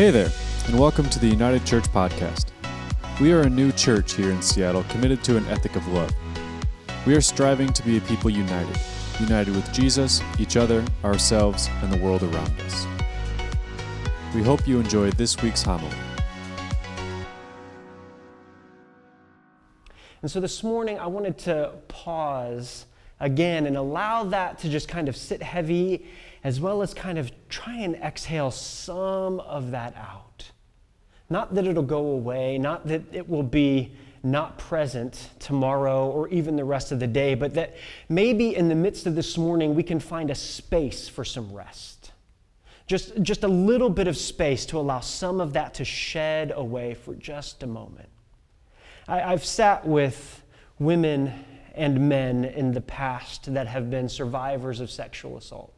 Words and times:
Hey 0.00 0.10
there, 0.10 0.30
and 0.66 0.80
welcome 0.80 1.10
to 1.10 1.18
the 1.18 1.26
United 1.26 1.66
Church 1.66 1.84
Podcast. 1.84 2.46
We 3.20 3.34
are 3.34 3.42
a 3.42 3.50
new 3.50 3.70
church 3.70 4.14
here 4.14 4.30
in 4.30 4.40
Seattle 4.40 4.82
committed 4.84 5.22
to 5.24 5.36
an 5.36 5.46
ethic 5.48 5.76
of 5.76 5.86
love. 5.88 6.10
We 7.06 7.14
are 7.14 7.20
striving 7.20 7.70
to 7.74 7.82
be 7.82 7.98
a 7.98 8.00
people 8.00 8.30
united, 8.30 8.80
united 9.20 9.54
with 9.54 9.70
Jesus, 9.74 10.22
each 10.38 10.56
other, 10.56 10.82
ourselves, 11.04 11.68
and 11.82 11.92
the 11.92 11.98
world 11.98 12.22
around 12.22 12.50
us. 12.62 12.86
We 14.34 14.42
hope 14.42 14.66
you 14.66 14.80
enjoyed 14.80 15.18
this 15.18 15.42
week's 15.42 15.60
homily. 15.60 15.94
And 20.22 20.30
so 20.30 20.40
this 20.40 20.64
morning, 20.64 20.98
I 20.98 21.08
wanted 21.08 21.36
to 21.40 21.74
pause 21.88 22.86
again 23.20 23.66
and 23.66 23.76
allow 23.76 24.24
that 24.24 24.60
to 24.60 24.70
just 24.70 24.88
kind 24.88 25.10
of 25.10 25.16
sit 25.16 25.42
heavy, 25.42 26.06
as 26.42 26.60
well 26.60 26.82
as 26.82 26.94
kind 26.94 27.18
of 27.18 27.30
try 27.48 27.76
and 27.76 27.94
exhale 27.96 28.50
some 28.50 29.40
of 29.40 29.70
that 29.72 29.94
out. 29.96 30.50
Not 31.28 31.54
that 31.54 31.66
it'll 31.66 31.82
go 31.82 32.06
away, 32.06 32.58
not 32.58 32.86
that 32.88 33.02
it 33.12 33.28
will 33.28 33.42
be 33.42 33.92
not 34.22 34.58
present 34.58 35.30
tomorrow 35.38 36.08
or 36.08 36.28
even 36.28 36.56
the 36.56 36.64
rest 36.64 36.92
of 36.92 37.00
the 37.00 37.06
day, 37.06 37.34
but 37.34 37.54
that 37.54 37.76
maybe 38.08 38.54
in 38.54 38.68
the 38.68 38.74
midst 38.74 39.06
of 39.06 39.14
this 39.14 39.38
morning, 39.38 39.74
we 39.74 39.82
can 39.82 40.00
find 40.00 40.30
a 40.30 40.34
space 40.34 41.08
for 41.08 41.24
some 41.24 41.52
rest. 41.52 42.12
Just, 42.86 43.22
just 43.22 43.44
a 43.44 43.48
little 43.48 43.88
bit 43.88 44.08
of 44.08 44.16
space 44.16 44.66
to 44.66 44.78
allow 44.78 45.00
some 45.00 45.40
of 45.40 45.52
that 45.52 45.74
to 45.74 45.84
shed 45.84 46.52
away 46.54 46.94
for 46.94 47.14
just 47.14 47.62
a 47.62 47.66
moment. 47.66 48.08
I, 49.06 49.22
I've 49.22 49.44
sat 49.44 49.86
with 49.86 50.42
women 50.78 51.32
and 51.74 52.08
men 52.08 52.44
in 52.44 52.72
the 52.72 52.80
past 52.80 53.54
that 53.54 53.68
have 53.68 53.90
been 53.90 54.08
survivors 54.08 54.80
of 54.80 54.90
sexual 54.90 55.36
assault. 55.36 55.72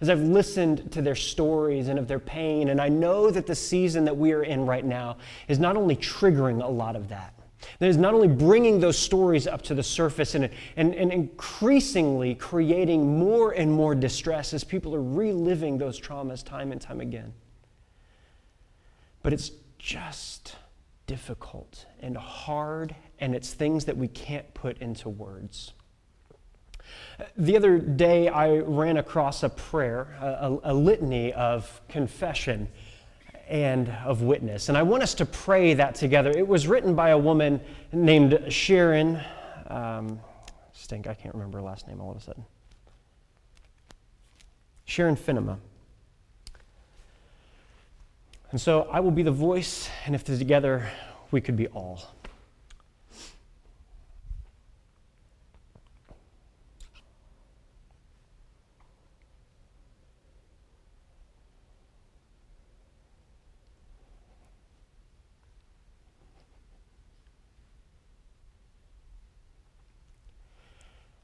As 0.00 0.08
I've 0.08 0.20
listened 0.20 0.92
to 0.92 1.02
their 1.02 1.14
stories 1.14 1.88
and 1.88 1.98
of 1.98 2.08
their 2.08 2.18
pain, 2.18 2.68
and 2.68 2.80
I 2.80 2.88
know 2.88 3.30
that 3.30 3.46
the 3.46 3.54
season 3.54 4.04
that 4.04 4.16
we 4.16 4.32
are 4.32 4.42
in 4.42 4.66
right 4.66 4.84
now 4.84 5.16
is 5.48 5.58
not 5.58 5.76
only 5.76 5.96
triggering 5.96 6.62
a 6.62 6.68
lot 6.68 6.96
of 6.96 7.08
that, 7.08 7.34
that 7.78 7.88
is 7.88 7.96
not 7.96 8.14
only 8.14 8.28
bringing 8.28 8.80
those 8.80 8.98
stories 8.98 9.46
up 9.46 9.62
to 9.62 9.74
the 9.74 9.82
surface 9.82 10.34
and, 10.34 10.48
and, 10.76 10.94
and 10.94 11.12
increasingly 11.12 12.34
creating 12.34 13.18
more 13.18 13.52
and 13.52 13.70
more 13.70 13.94
distress 13.94 14.54
as 14.54 14.64
people 14.64 14.94
are 14.94 15.02
reliving 15.02 15.78
those 15.78 16.00
traumas 16.00 16.44
time 16.44 16.72
and 16.72 16.80
time 16.80 17.00
again. 17.00 17.32
But 19.22 19.32
it's 19.32 19.50
just 19.78 20.56
difficult 21.06 21.86
and 22.00 22.16
hard, 22.16 22.94
and 23.18 23.34
it's 23.34 23.52
things 23.52 23.84
that 23.86 23.96
we 23.96 24.08
can't 24.08 24.52
put 24.54 24.78
into 24.78 25.08
words. 25.08 25.72
The 27.36 27.56
other 27.56 27.78
day, 27.78 28.28
I 28.28 28.58
ran 28.58 28.96
across 28.96 29.42
a 29.42 29.48
prayer, 29.48 30.16
a, 30.20 30.58
a, 30.64 30.74
litany 30.74 31.32
of 31.32 31.80
confession 31.88 32.68
and 33.48 33.88
of 34.04 34.22
witness. 34.22 34.68
And 34.68 34.78
I 34.78 34.82
want 34.82 35.02
us 35.02 35.14
to 35.14 35.26
pray 35.26 35.74
that 35.74 35.94
together. 35.94 36.30
It 36.30 36.46
was 36.46 36.66
written 36.66 36.94
by 36.94 37.10
a 37.10 37.18
woman 37.18 37.60
named 37.92 38.44
Sharon. 38.48 39.20
Um, 39.66 40.20
stink, 40.72 41.06
I 41.06 41.14
can't 41.14 41.34
remember 41.34 41.58
her 41.58 41.64
last 41.64 41.88
name 41.88 42.00
all 42.00 42.10
of 42.10 42.16
a 42.16 42.20
sudden. 42.20 42.44
Sharon 44.84 45.16
Fennema. 45.16 45.58
And 48.50 48.60
so 48.60 48.88
I 48.90 49.00
will 49.00 49.12
be 49.12 49.22
the 49.22 49.30
voice, 49.30 49.88
and 50.06 50.14
if 50.14 50.24
together 50.24 50.90
we 51.30 51.40
could 51.40 51.56
be 51.56 51.68
all. 51.68 52.02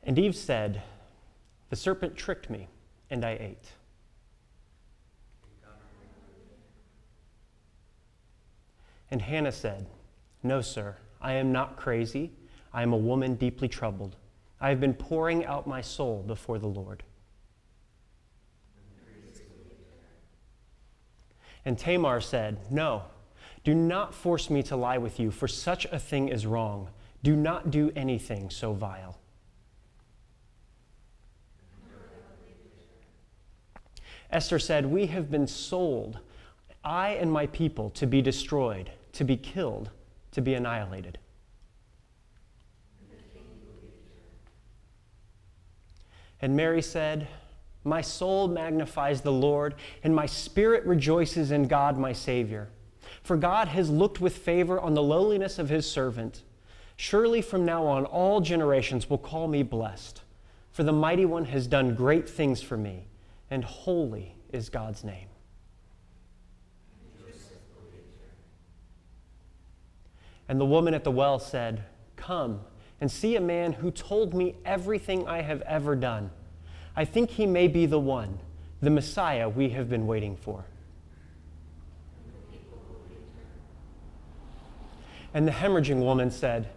And 0.07 0.17
Eve 0.21 0.37
said, 0.37 0.83
The 1.69 1.77
serpent 1.77 2.17
tricked 2.17 2.49
me, 2.49 2.69
and 3.11 3.25
I 3.25 3.33
ate. 3.33 3.73
And 9.11 9.21
Hannah 9.21 9.53
said, 9.53 9.87
No, 10.45 10.61
sir, 10.61 10.97
I 11.21 11.33
am 11.35 11.51
not 11.51 11.77
crazy. 11.77 12.33
I 12.73 12.83
am 12.83 12.93
a 12.93 12.97
woman 12.97 13.35
deeply 13.35 13.69
troubled. 13.69 14.17
I 14.61 14.69
have 14.69 14.81
been 14.81 14.95
pouring 14.95 15.45
out 15.45 15.67
my 15.67 15.81
soul 15.81 16.23
before 16.25 16.59
the 16.59 16.69
Lord. 16.69 17.03
And 21.65 21.77
Tamar 21.77 22.21
said, 22.21 22.71
No, 22.71 23.03
do 23.65 23.75
not 23.75 24.15
force 24.15 24.51
me 24.51 24.63
to 24.65 24.77
lie 24.77 24.99
with 24.99 25.19
you, 25.19 25.33
for 25.33 25.49
such 25.49 25.85
a 25.87 25.99
thing 25.99 26.29
is 26.29 26.47
wrong. 26.47 26.91
Do 27.25 27.35
not 27.35 27.73
do 27.73 27.91
anything 27.97 28.51
so 28.51 28.73
vile. 28.73 29.19
Esther 34.31 34.59
said, 34.59 34.87
We 34.87 35.07
have 35.07 35.31
been 35.31 35.47
sold, 35.47 36.19
I 36.85 37.11
and 37.11 37.31
my 37.31 37.47
people, 37.47 37.91
to 37.91 38.07
be 38.07 38.23
destroyed, 38.23 38.91
to 39.13 39.25
be 39.25 39.37
killed, 39.37 39.91
to 40.33 40.41
be 40.41 40.55
annihilated. 40.55 41.19
And 46.41 46.55
Mary 46.55 46.83
said, 46.83 47.29
My 47.85 48.01
soul 48.01 48.49
magnifies 48.49 49.21
the 49.21 49.33
Lord, 49.33 49.75
and 50.03 50.15
my 50.15 50.27
spirit 50.27 50.85
rejoices 50.85 51.51
in 51.51 51.67
God 51.67 51.97
my 51.97 52.13
Savior. 52.13 52.69
For 53.23 53.37
God 53.37 53.69
has 53.69 53.89
looked 53.89 54.21
with 54.21 54.37
favor 54.37 54.79
on 54.79 54.95
the 54.95 55.03
lowliness 55.03 55.59
of 55.59 55.69
his 55.69 55.91
servant. 55.91 56.43
Surely 56.97 57.41
from 57.41 57.65
now 57.65 57.87
on, 57.87 58.05
all 58.05 58.41
generations 58.41 59.09
will 59.09 59.19
call 59.19 59.49
me 59.49 59.63
blessed. 59.63 60.23
For 60.71 60.83
the 60.83 60.93
mighty 60.93 61.25
one 61.25 61.47
has 61.47 61.67
done 61.67 61.95
great 61.95 62.29
things 62.29 62.61
for 62.61 62.77
me 62.77 63.07
and 63.51 63.65
holy 63.65 64.35
is 64.53 64.69
God's 64.69 65.05
name. 65.05 65.29
And 70.49 70.61
the 70.61 70.65
woman 70.65 70.95
at 70.95 71.05
the 71.05 71.11
well 71.11 71.39
said, 71.39 71.85
Come 72.17 72.61
and 73.01 73.11
see 73.11 73.37
a 73.37 73.41
man 73.41 73.73
who 73.73 73.91
told 73.91 74.33
me 74.33 74.55
everything 74.65 75.27
I 75.27 75.43
have 75.43 75.61
ever 75.63 75.97
done. 75.97 76.31
I 76.95 77.05
think 77.05 77.31
he 77.31 77.47
may 77.47 77.69
be 77.69 77.85
the 77.87 77.99
one, 77.99 78.39
the 78.81 78.91
Messiah 78.91 79.49
we 79.49 79.71
have 79.71 79.89
been 79.91 80.07
waiting 80.07 80.37
for. 80.37 80.65
And 85.35 85.47
the 85.47 85.53
hemorrhaging 85.53 85.99
woman 85.99 86.31
said, 86.31 86.71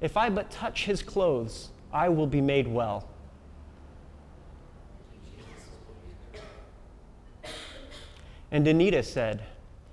If 0.00 0.16
I 0.16 0.30
but 0.30 0.50
touch 0.50 0.86
his 0.86 1.02
clothes, 1.02 1.68
I 1.92 2.08
will 2.08 2.26
be 2.26 2.40
made 2.40 2.66
well. 2.66 3.08
And 8.56 8.66
Anita 8.66 9.02
said, 9.02 9.42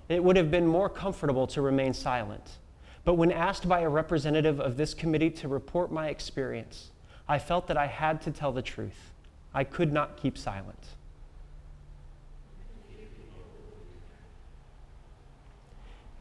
It 0.08 0.24
would 0.24 0.38
have 0.38 0.50
been 0.50 0.66
more 0.66 0.88
comfortable 0.88 1.46
to 1.48 1.62
remain 1.62 1.94
silent. 1.94 2.60
But 3.04 3.16
when 3.16 3.30
asked 3.30 3.68
by 3.68 3.82
a 3.82 3.90
representative 3.90 4.62
of 4.62 4.78
this 4.78 4.94
committee 4.94 5.32
to 5.32 5.50
report 5.50 5.92
my 5.92 6.08
experience, 6.08 6.92
I 7.28 7.40
felt 7.40 7.68
that 7.68 7.76
I 7.76 7.88
had 7.88 8.22
to 8.22 8.32
tell 8.32 8.54
the 8.54 8.62
truth. 8.62 9.12
I 9.54 9.66
could 9.66 9.92
not 9.92 10.16
keep 10.16 10.38
silent. 10.38 10.80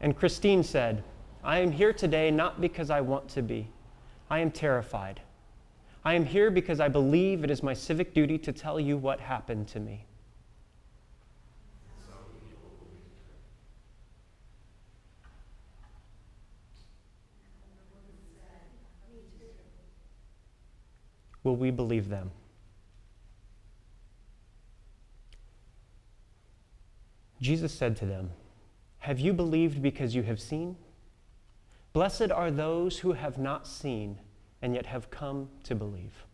And 0.01 0.13
Christine 0.13 0.65
said, 0.65 1.01
I 1.45 1.59
am 1.59 1.71
here 1.71 1.93
today 1.93 2.29
not 2.29 2.59
because 2.59 2.89
I 2.89 2.99
want 2.99 3.29
to 3.29 3.41
be. 3.41 3.69
I 4.29 4.39
am 4.39 4.51
terrified. 4.51 5.21
I 6.03 6.15
am 6.15 6.25
here 6.25 6.51
because 6.51 6.81
I 6.81 6.89
believe 6.89 7.45
it 7.45 7.51
is 7.51 7.63
my 7.63 7.73
civic 7.73 8.13
duty 8.13 8.37
to 8.39 8.51
tell 8.51 8.81
you 8.81 8.97
what 8.97 9.21
happened 9.21 9.69
to 9.69 9.79
me. 9.79 10.03
Will 21.43 21.55
we 21.55 21.71
believe 21.71 22.09
them? 22.09 22.31
Jesus 27.41 27.73
said 27.73 27.97
to 27.97 28.05
them, 28.05 28.31
Have 28.99 29.19
you 29.19 29.33
believed 29.33 29.81
because 29.81 30.15
you 30.15 30.23
have 30.23 30.39
seen? 30.39 30.77
Blessed 31.91 32.31
are 32.31 32.49
those 32.49 32.99
who 32.99 33.13
have 33.13 33.37
not 33.37 33.67
seen 33.67 34.17
and 34.61 34.73
yet 34.73 34.85
have 34.85 35.11
come 35.11 35.49
to 35.63 35.75
believe. 35.75 36.25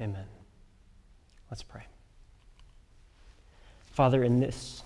Amen. 0.00 0.24
Let's 1.50 1.62
pray. 1.62 1.82
Father, 3.92 4.24
in 4.24 4.40
this, 4.40 4.82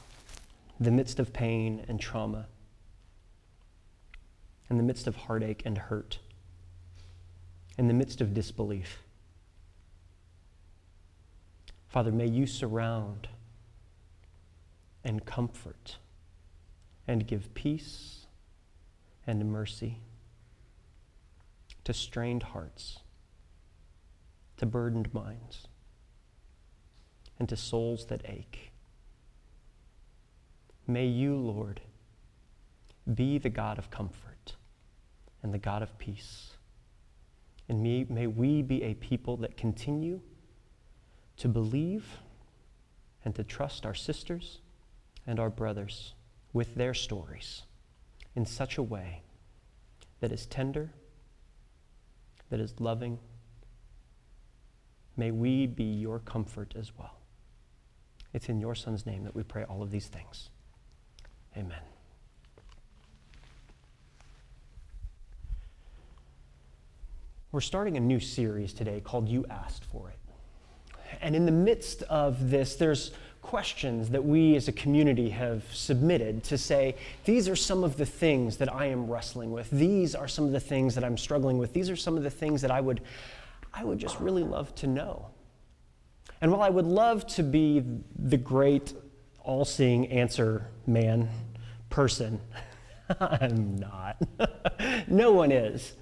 the 0.80 0.90
midst 0.90 1.20
of 1.20 1.32
pain 1.32 1.84
and 1.88 2.00
trauma, 2.00 2.48
in 4.69 4.76
the 4.76 4.82
midst 4.82 5.06
of 5.06 5.14
heartache 5.14 5.62
and 5.64 5.78
hurt, 5.78 6.19
in 7.76 7.88
the 7.88 7.94
midst 7.94 8.21
of 8.21 8.35
disbelief. 8.35 9.03
Father, 11.88 12.12
may 12.12 12.26
you 12.26 12.47
surround 12.47 13.29
and 15.05 15.25
comfort 15.25 15.99
and 17.06 17.26
give 17.26 17.55
peace 17.55 18.26
and 19.26 19.50
mercy 19.50 19.99
to 21.85 21.93
strained 21.93 22.43
hearts, 22.43 23.00
to 24.56 24.67
burdened 24.67 25.12
minds, 25.12 25.69
and 27.38 27.49
to 27.49 27.56
souls 27.56 28.06
that 28.06 28.23
ache. 28.25 28.71
May 30.87 31.06
you, 31.06 31.37
Lord, 31.37 31.81
be 33.12 33.38
the 33.38 33.50
God 33.50 33.79
of 33.79 33.91
comfort 33.91 34.56
and 35.43 35.53
the 35.53 35.59
God 35.59 35.82
of 35.82 35.99
peace. 35.99 36.53
And 37.69 37.82
may, 37.82 38.06
may 38.08 38.26
we 38.26 38.62
be 38.62 38.82
a 38.82 38.94
people 38.94 39.37
that 39.38 39.56
continue 39.56 40.20
to 41.38 41.49
believe 41.49 42.05
and 43.25 43.34
to 43.34 43.44
trust 43.44 43.87
our 43.87 43.94
sisters 43.94 44.61
and 45.26 45.40
our 45.40 45.50
brothers 45.50 46.14
with 46.52 46.75
their 46.75 46.94
stories 46.94 47.62
in 48.37 48.44
such 48.44 48.76
a 48.76 48.82
way 48.82 49.22
that 50.20 50.32
is 50.32 50.46
tender, 50.46 50.90
that 52.50 52.61
is 52.61 52.75
loving. 52.81 53.19
May 55.16 55.31
we 55.31 55.66
be 55.66 55.84
your 55.84 56.19
comfort 56.19 56.75
as 56.78 56.93
well. 56.96 57.19
It's 58.32 58.49
in 58.49 58.61
your 58.61 58.75
Son's 58.75 59.06
name 59.06 59.25
that 59.25 59.34
we 59.34 59.43
pray 59.43 59.64
all 59.64 59.82
of 59.82 59.90
these 59.90 60.08
things. 60.08 60.50
Amen. 61.56 61.94
We're 67.54 67.60
starting 67.60 67.96
a 67.96 68.00
new 68.00 68.18
series 68.18 68.72
today 68.72 69.00
called 69.00 69.28
You 69.28 69.46
Asked 69.48 69.84
For 69.84 70.08
It. 70.08 70.18
And 71.20 71.36
in 71.36 71.46
the 71.46 71.52
midst 71.52 72.02
of 72.02 72.50
this, 72.50 72.74
there's 72.74 73.12
questions 73.42 74.10
that 74.10 74.24
we 74.24 74.56
as 74.56 74.66
a 74.66 74.72
community 74.72 75.30
have 75.30 75.62
submitted 75.72 76.42
to 76.42 76.58
say, 76.58 76.96
these 77.24 77.48
are 77.48 77.54
some 77.54 77.84
of 77.84 77.96
the 77.96 78.06
things 78.06 78.56
that 78.56 78.74
I 78.74 78.86
am 78.86 79.06
wrestling 79.06 79.52
with. 79.52 79.70
These 79.70 80.16
are 80.16 80.26
some 80.26 80.46
of 80.46 80.50
the 80.50 80.58
things 80.58 80.96
that 80.96 81.04
I'm 81.04 81.16
struggling 81.16 81.56
with. 81.56 81.72
These 81.72 81.90
are 81.90 81.94
some 81.94 82.16
of 82.16 82.24
the 82.24 82.30
things 82.30 82.60
that 82.60 82.72
I 82.72 82.80
would, 82.80 83.02
I 83.72 83.84
would 83.84 84.00
just 84.00 84.18
really 84.18 84.42
love 84.42 84.74
to 84.74 84.88
know. 84.88 85.28
And 86.40 86.50
while 86.50 86.62
I 86.62 86.70
would 86.70 86.86
love 86.86 87.24
to 87.36 87.44
be 87.44 87.84
the 88.18 88.36
great 88.36 88.94
all 89.44 89.64
seeing 89.64 90.08
answer 90.08 90.66
man 90.88 91.28
person, 91.88 92.40
I'm 93.20 93.76
not. 93.76 94.16
no 95.06 95.30
one 95.30 95.52
is. 95.52 95.92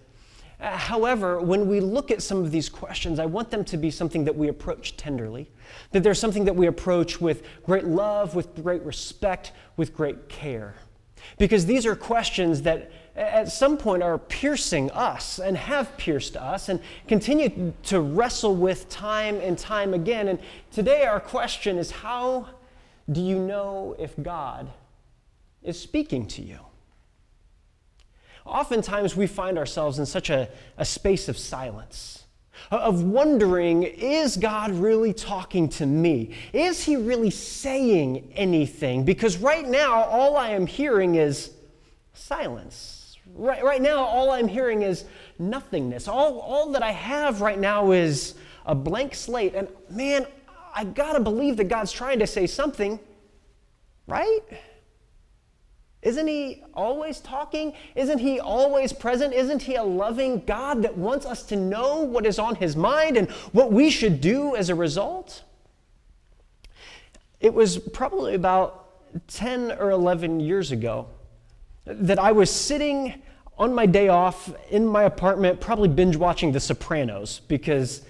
Uh, 0.63 0.77
however, 0.77 1.41
when 1.41 1.67
we 1.67 1.81
look 1.81 2.13
at 2.13 2.23
some 2.23 2.39
of 2.39 2.53
these 2.53 2.69
questions, 2.69 3.19
I 3.19 3.27
want 3.27 3.51
them 3.51 3.65
to 3.65 3.77
be 3.77 3.91
something 3.91 4.25
that 4.25 4.37
we 4.37 4.47
approach 4.47 4.97
tenderly, 4.97 5.51
that 5.91 6.05
there's 6.05 6.21
something 6.21 6.45
that 6.45 6.55
we 6.55 6.69
approach 6.69 7.21
with 7.21 7.43
great 7.65 7.85
love, 7.85 8.37
with 8.37 8.55
great 8.63 8.81
respect, 8.83 9.51
with 9.77 9.93
great 9.93 10.29
care. 10.29 10.77
Because 11.37 11.67
these 11.67 11.85
are 11.85 11.97
questions 11.97 12.63
that 12.63 12.93
at 13.17 13.51
some 13.51 13.77
point 13.77 14.05
are 14.05 14.19
piercing 14.19 14.89
us 14.93 15.41
and 15.41 15.57
have 15.57 15.97
pierced 15.97 16.37
us 16.37 16.69
and 16.69 16.81
continue 17.09 17.73
to 17.83 18.01
wrestle 18.01 18.55
with 18.55 18.89
time 18.89 19.41
and 19.41 19.59
time 19.59 19.93
again. 19.95 20.29
And 20.29 20.39
today, 20.71 21.07
our 21.07 21.21
question 21.21 21.77
is 21.77 21.91
how 21.91 22.47
do 23.11 23.21
you 23.21 23.41
know 23.41 23.97
if 23.99 24.15
God 24.23 24.71
is 25.61 25.79
speaking 25.79 26.27
to 26.29 26.43
you? 26.43 26.61
Oftentimes, 28.45 29.17
we 29.17 29.27
find 29.27 29.59
ourselves 29.59 29.99
in 29.99 30.07
such 30.07 30.31
a, 30.31 30.49
a 30.77 30.85
space 30.85 31.29
of 31.29 31.39
silence, 31.39 32.25
of 32.71 33.03
wondering 33.03 33.83
is 33.83 34.37
God 34.37 34.73
really 34.73 35.13
talking 35.13 35.69
to 35.71 35.87
me? 35.87 36.35
Is 36.53 36.83
He 36.83 36.97
really 36.97 37.31
saying 37.31 38.33
anything? 38.35 39.05
Because 39.05 39.37
right 39.39 39.67
now, 39.67 40.03
all 40.05 40.37
I 40.37 40.51
am 40.51 40.67
hearing 40.67 41.15
is 41.15 41.53
silence. 42.15 43.17
Right, 43.35 43.65
right 43.65 43.81
now, 43.81 44.05
all 44.05 44.31
I'm 44.31 44.49
hearing 44.49 44.83
is 44.83 45.05
nothingness. 45.39 46.09
All, 46.09 46.39
all 46.41 46.73
that 46.73 46.83
I 46.83 46.91
have 46.91 47.41
right 47.41 47.59
now 47.59 47.93
is 47.93 48.35
a 48.67 48.75
blank 48.75 49.15
slate. 49.15 49.55
And 49.55 49.69
man, 49.89 50.27
I 50.75 50.85
gotta 50.85 51.21
believe 51.21 51.57
that 51.59 51.69
God's 51.69 51.93
trying 51.93 52.19
to 52.19 52.27
say 52.27 52.47
something, 52.47 52.99
right? 54.07 54.41
Isn't 56.03 56.27
he 56.27 56.63
always 56.75 57.21
talking? 57.21 57.75
Isn't 57.95 58.19
he 58.19 58.41
always 58.41 58.93
present? 58.93 59.33
Isn't 59.33 59.63
he 59.63 59.77
a 59.77 59.85
loving 59.85 60.41
God 60.45 60.83
that 60.83 60.97
wants 60.99 61.25
us 61.25 61.45
to 61.45 61.57
know 61.57 62.01
what 62.01 62.27
is 62.27 62.41
on 62.41 62.57
his 62.57 62.75
mind 62.75 63.17
and 63.17 63.31
what 63.53 63.73
we 63.73 63.89
should 63.89 64.21
do 64.21 64.57
as 64.57 64.69
a 64.69 64.75
result? 64.75 65.45
It 67.41 67.55
was 67.55 67.79
probably 67.79 68.35
about 68.35 69.29
10 69.29 69.73
or 69.73 69.91
11 69.91 70.41
years 70.41 70.73
ago 70.73 71.07
that 71.85 72.19
I 72.19 72.33
was 72.33 72.51
sitting 72.51 73.23
on 73.59 73.73
my 73.73 73.87
day 73.87 74.09
off 74.09 74.53
in 74.71 74.87
my 74.87 75.05
apartment, 75.05 75.61
probably 75.61 75.89
binge 75.89 76.17
watching 76.17 76.51
The 76.51 76.61
Sopranos 76.61 77.41
because 77.47 78.03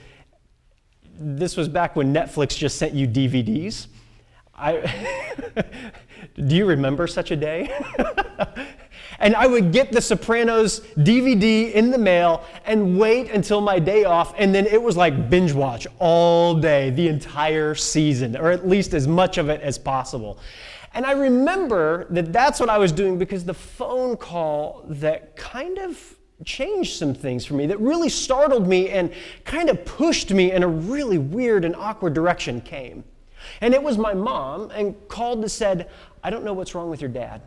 this 1.19 1.57
was 1.57 1.69
back 1.69 1.95
when 1.95 2.13
Netflix 2.15 2.57
just 2.57 2.79
sent 2.79 2.95
you 2.95 3.07
DVDs. 3.07 3.89
I, 4.55 5.15
do 6.35 6.57
you 6.57 6.67
remember 6.67 7.07
such 7.07 7.31
a 7.31 7.37
day? 7.37 7.71
and 9.19 9.37
I 9.37 9.47
would 9.47 9.73
get 9.73 9.93
the 9.93 10.01
Sopranos 10.01 10.81
DVD 10.97 11.73
in 11.73 11.91
the 11.91 11.99
mail 11.99 12.45
and 12.65 12.99
wait 12.99 13.31
until 13.31 13.61
my 13.61 13.79
day 13.79 14.05
off, 14.05 14.35
and 14.39 14.55
then 14.55 14.67
it 14.67 14.83
was 14.83 14.97
like 14.97 15.31
binge 15.31 15.53
watch 15.53 15.87
all 15.99 16.55
day, 16.55 16.91
the 16.91 17.09
entire 17.09 17.75
season, 17.75 18.37
or 18.37 18.51
at 18.51 18.67
least 18.67 18.95
as 18.95 19.07
much 19.07 19.39
of 19.39 19.49
it 19.49 19.61
as 19.61 19.79
possible. 19.79 20.39
And 20.95 21.07
I 21.07 21.13
remember 21.13 22.07
that 22.11 22.33
that's 22.33 22.61
what 22.61 22.69
I 22.69 22.79
was 22.79 22.93
doing 22.93 23.19
because 23.19 23.45
the 23.45 23.55
phone 23.55 24.17
call 24.17 24.85
that 24.89 25.37
kind 25.37 25.79
of 25.79 26.17
changed 26.45 26.99
some 26.99 27.15
things 27.15 27.45
for 27.45 27.55
me, 27.55 27.67
that 27.67 27.81
really 27.81 28.09
startled 28.09 28.67
me 28.67 28.91
and 28.91 29.13
kind 29.45 29.71
of 29.71 29.85
pushed 29.85 30.33
me 30.33 30.53
in 30.53 30.63
a 30.63 30.69
really 30.69 31.19
weird 31.19 31.65
and 31.65 31.75
awkward 31.77 32.15
direction 32.15 32.61
came. 32.61 33.05
And 33.61 33.75
it 33.75 33.83
was 33.83 33.99
my 33.99 34.15
mom 34.15 34.71
and 34.71 34.97
called 35.09 35.41
and 35.41 35.51
said, 35.51 35.91
I 36.23 36.31
don't 36.31 36.45
know 36.45 36.53
what's 36.53 36.75
wrong 36.75 36.91
with 36.91 37.01
your 37.01 37.11
dad, 37.11 37.43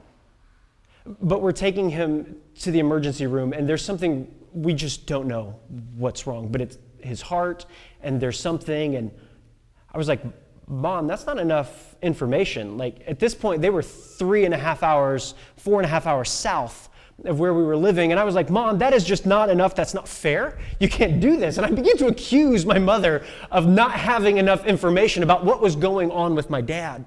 but 1.22 1.42
we're 1.42 1.52
taking 1.52 1.90
him 1.90 2.38
to 2.60 2.72
the 2.72 2.80
emergency 2.80 3.28
room 3.28 3.54
and 3.54 3.68
there's 3.68 3.84
something 3.84 4.34
we 4.54 4.74
just 4.74 5.06
don't 5.06 5.28
know 5.28 5.60
what's 5.96 6.26
wrong, 6.26 6.48
but 6.48 6.62
it's 6.62 6.78
his 7.02 7.22
heart 7.22 7.66
and 8.02 8.20
there's 8.20 8.40
something. 8.40 8.96
And 8.96 9.12
I 9.94 9.98
was 9.98 10.08
like, 10.08 10.22
Mom, 10.68 11.06
that's 11.06 11.26
not 11.26 11.38
enough 11.38 11.96
information. 12.02 12.78
Like 12.78 13.04
at 13.06 13.20
this 13.20 13.36
point, 13.36 13.62
they 13.62 13.70
were 13.70 13.84
three 13.84 14.46
and 14.46 14.54
a 14.54 14.58
half 14.58 14.82
hours, 14.82 15.36
four 15.58 15.80
and 15.80 15.86
a 15.86 15.90
half 15.90 16.08
hours 16.08 16.32
south 16.32 16.90
of 17.24 17.40
where 17.40 17.54
we 17.54 17.64
were 17.64 17.78
living. 17.78 18.12
And 18.12 18.20
I 18.20 18.24
was 18.24 18.34
like, 18.36 18.50
Mom, 18.50 18.80
that 18.80 18.94
is 18.94 19.04
just 19.04 19.26
not 19.26 19.50
enough. 19.50 19.76
That's 19.76 19.94
not 19.94 20.08
fair. 20.08 20.58
You 20.80 20.90
can't 20.90 21.20
do 21.20 21.38
this. 21.38 21.58
And 21.58 21.66
I 21.66 21.70
began 21.70 21.98
to 21.98 22.08
accuse 22.08 22.66
my 22.66 22.80
mother 22.80 23.24
of 23.52 23.68
not 23.68 23.92
having 23.92 24.38
enough 24.38 24.66
information 24.66 25.22
about 25.22 25.46
what 25.46 25.62
was 25.62 25.76
going 25.76 26.12
on 26.12 26.34
with 26.36 26.50
my 26.50 26.62
dad. 26.62 27.06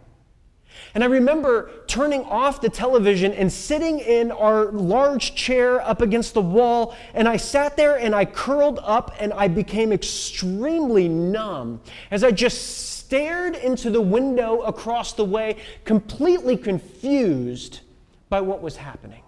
And 0.94 1.04
I 1.04 1.06
remember 1.06 1.70
turning 1.86 2.24
off 2.24 2.60
the 2.60 2.68
television 2.68 3.32
and 3.32 3.52
sitting 3.52 3.98
in 4.00 4.32
our 4.32 4.72
large 4.72 5.34
chair 5.34 5.80
up 5.80 6.00
against 6.00 6.34
the 6.34 6.42
wall. 6.42 6.96
And 7.14 7.28
I 7.28 7.36
sat 7.36 7.76
there 7.76 7.98
and 7.98 8.14
I 8.14 8.24
curled 8.24 8.80
up 8.82 9.14
and 9.20 9.32
I 9.32 9.48
became 9.48 9.92
extremely 9.92 11.08
numb 11.08 11.80
as 12.10 12.24
I 12.24 12.30
just 12.30 12.98
stared 12.98 13.56
into 13.56 13.90
the 13.90 14.00
window 14.00 14.60
across 14.62 15.12
the 15.14 15.24
way, 15.24 15.56
completely 15.84 16.56
confused 16.56 17.80
by 18.28 18.40
what 18.40 18.60
was 18.60 18.76
happening. 18.76 19.22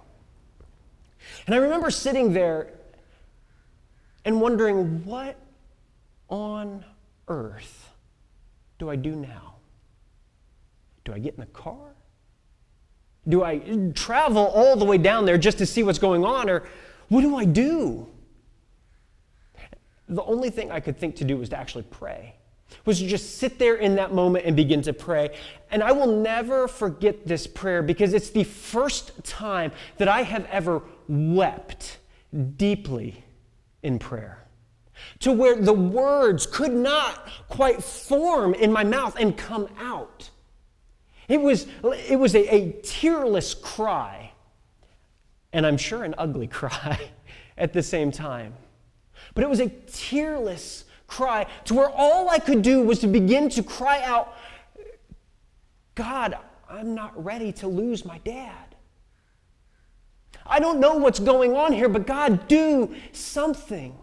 And 1.46 1.54
I 1.54 1.58
remember 1.58 1.90
sitting 1.90 2.32
there 2.32 2.72
and 4.24 4.40
wondering, 4.40 5.04
what 5.04 5.36
on 6.28 6.84
earth 7.28 7.90
do 8.78 8.90
I 8.90 8.96
do 8.96 9.16
now? 9.16 9.49
Do 11.10 11.16
I 11.16 11.18
get 11.18 11.34
in 11.34 11.40
the 11.40 11.46
car? 11.46 11.96
Do 13.28 13.42
I 13.42 13.58
travel 13.94 14.46
all 14.46 14.76
the 14.76 14.84
way 14.84 14.96
down 14.96 15.24
there 15.24 15.38
just 15.38 15.58
to 15.58 15.66
see 15.66 15.82
what's 15.82 15.98
going 15.98 16.24
on? 16.24 16.48
Or 16.48 16.62
what 17.08 17.22
do 17.22 17.34
I 17.34 17.44
do? 17.44 18.06
The 20.08 20.22
only 20.22 20.50
thing 20.50 20.70
I 20.70 20.78
could 20.78 20.96
think 20.96 21.16
to 21.16 21.24
do 21.24 21.36
was 21.36 21.48
to 21.48 21.58
actually 21.58 21.82
pray, 21.90 22.36
was 22.84 23.00
to 23.00 23.08
just 23.08 23.38
sit 23.38 23.58
there 23.58 23.74
in 23.74 23.96
that 23.96 24.14
moment 24.14 24.46
and 24.46 24.54
begin 24.54 24.82
to 24.82 24.92
pray. 24.92 25.36
And 25.72 25.82
I 25.82 25.90
will 25.90 26.20
never 26.20 26.68
forget 26.68 27.26
this 27.26 27.44
prayer 27.48 27.82
because 27.82 28.14
it's 28.14 28.30
the 28.30 28.44
first 28.44 29.24
time 29.24 29.72
that 29.98 30.06
I 30.06 30.22
have 30.22 30.46
ever 30.46 30.80
wept 31.08 31.98
deeply 32.56 33.24
in 33.82 33.98
prayer 33.98 34.46
to 35.18 35.32
where 35.32 35.56
the 35.56 35.72
words 35.72 36.46
could 36.46 36.72
not 36.72 37.26
quite 37.48 37.82
form 37.82 38.54
in 38.54 38.70
my 38.70 38.84
mouth 38.84 39.16
and 39.18 39.36
come 39.36 39.68
out. 39.80 40.30
It 41.30 41.40
was, 41.40 41.68
it 42.08 42.18
was 42.18 42.34
a, 42.34 42.52
a 42.52 42.72
tearless 42.82 43.54
cry, 43.54 44.32
and 45.52 45.64
I'm 45.64 45.76
sure 45.76 46.02
an 46.02 46.16
ugly 46.18 46.46
cry 46.58 46.98
at 47.56 47.72
the 47.72 47.84
same 47.84 48.10
time. 48.10 48.52
But 49.34 49.44
it 49.44 49.48
was 49.48 49.60
a 49.60 49.68
tearless 49.68 50.86
cry 51.06 51.46
to 51.66 51.74
where 51.74 51.88
all 51.88 52.28
I 52.28 52.40
could 52.40 52.62
do 52.62 52.82
was 52.82 52.98
to 53.00 53.06
begin 53.06 53.48
to 53.50 53.62
cry 53.62 54.02
out, 54.02 54.34
God, 55.94 56.36
I'm 56.68 56.96
not 56.96 57.12
ready 57.22 57.52
to 57.52 57.68
lose 57.68 58.04
my 58.04 58.18
dad. 58.18 58.74
I 60.44 60.58
don't 60.58 60.80
know 60.80 60.96
what's 60.96 61.20
going 61.20 61.54
on 61.54 61.72
here, 61.72 61.88
but 61.88 62.08
God, 62.08 62.48
do 62.48 62.92
something. 63.12 63.96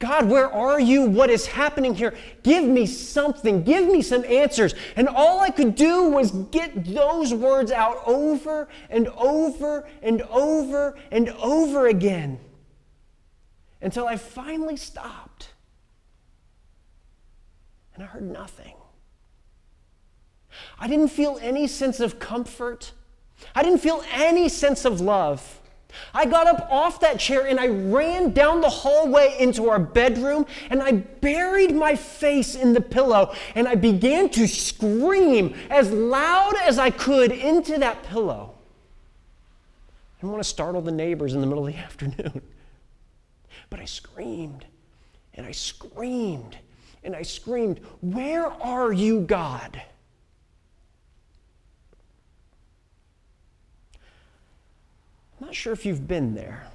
God, 0.00 0.30
where 0.30 0.50
are 0.50 0.80
you? 0.80 1.04
What 1.04 1.28
is 1.28 1.46
happening 1.46 1.94
here? 1.94 2.14
Give 2.42 2.64
me 2.64 2.86
something. 2.86 3.62
Give 3.62 3.86
me 3.86 4.00
some 4.00 4.24
answers. 4.24 4.74
And 4.96 5.06
all 5.06 5.40
I 5.40 5.50
could 5.50 5.74
do 5.74 6.08
was 6.08 6.30
get 6.30 6.86
those 6.86 7.34
words 7.34 7.70
out 7.70 7.98
over 8.06 8.66
and 8.88 9.08
over 9.08 9.86
and 10.02 10.22
over 10.22 10.98
and 11.12 11.28
over 11.28 11.86
again 11.86 12.40
until 13.82 14.06
I 14.06 14.16
finally 14.16 14.78
stopped 14.78 15.50
and 17.94 18.02
I 18.02 18.06
heard 18.06 18.22
nothing. 18.22 18.76
I 20.78 20.88
didn't 20.88 21.08
feel 21.08 21.38
any 21.42 21.66
sense 21.66 22.00
of 22.00 22.18
comfort. 22.18 22.92
I 23.54 23.62
didn't 23.62 23.80
feel 23.80 24.02
any 24.10 24.48
sense 24.48 24.86
of 24.86 25.02
love. 25.02 25.59
I 26.14 26.26
got 26.26 26.46
up 26.46 26.68
off 26.70 27.00
that 27.00 27.18
chair 27.18 27.46
and 27.46 27.58
I 27.58 27.68
ran 27.68 28.32
down 28.32 28.60
the 28.60 28.68
hallway 28.68 29.36
into 29.38 29.68
our 29.68 29.78
bedroom 29.78 30.46
and 30.70 30.82
I 30.82 30.92
buried 30.92 31.74
my 31.74 31.96
face 31.96 32.54
in 32.54 32.72
the 32.72 32.80
pillow 32.80 33.34
and 33.54 33.68
I 33.68 33.74
began 33.74 34.28
to 34.30 34.46
scream 34.46 35.54
as 35.70 35.90
loud 35.90 36.54
as 36.62 36.78
I 36.78 36.90
could 36.90 37.32
into 37.32 37.78
that 37.78 38.02
pillow. 38.04 38.54
I 40.18 40.20
didn't 40.20 40.32
want 40.32 40.42
to 40.42 40.48
startle 40.48 40.82
the 40.82 40.92
neighbors 40.92 41.34
in 41.34 41.40
the 41.40 41.46
middle 41.46 41.66
of 41.66 41.72
the 41.72 41.78
afternoon. 41.80 42.42
But 43.68 43.80
I 43.80 43.84
screamed 43.84 44.66
and 45.34 45.46
I 45.46 45.52
screamed 45.52 46.58
and 47.02 47.16
I 47.16 47.22
screamed, 47.22 47.80
Where 48.00 48.46
are 48.46 48.92
you, 48.92 49.20
God? 49.20 49.80
I'm 55.40 55.46
not 55.46 55.54
sure 55.54 55.72
if 55.72 55.86
you've 55.86 56.06
been 56.06 56.34
there. 56.34 56.66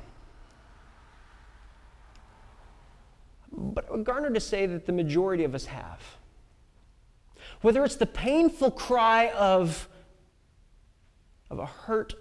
But 3.52 3.88
I 3.88 3.92
would 3.92 4.04
garner 4.04 4.32
to 4.32 4.40
say 4.40 4.66
that 4.66 4.86
the 4.86 4.92
majority 4.92 5.44
of 5.44 5.54
us 5.54 5.66
have. 5.66 6.02
Whether 7.62 7.84
it's 7.84 7.96
the 7.96 8.08
painful 8.08 8.72
cry 8.72 9.30
of, 9.30 9.88
of 11.50 11.60
a 11.60 11.66
hurt 11.66 12.16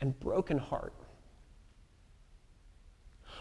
and 0.00 0.18
broken 0.20 0.58
heart, 0.58 0.92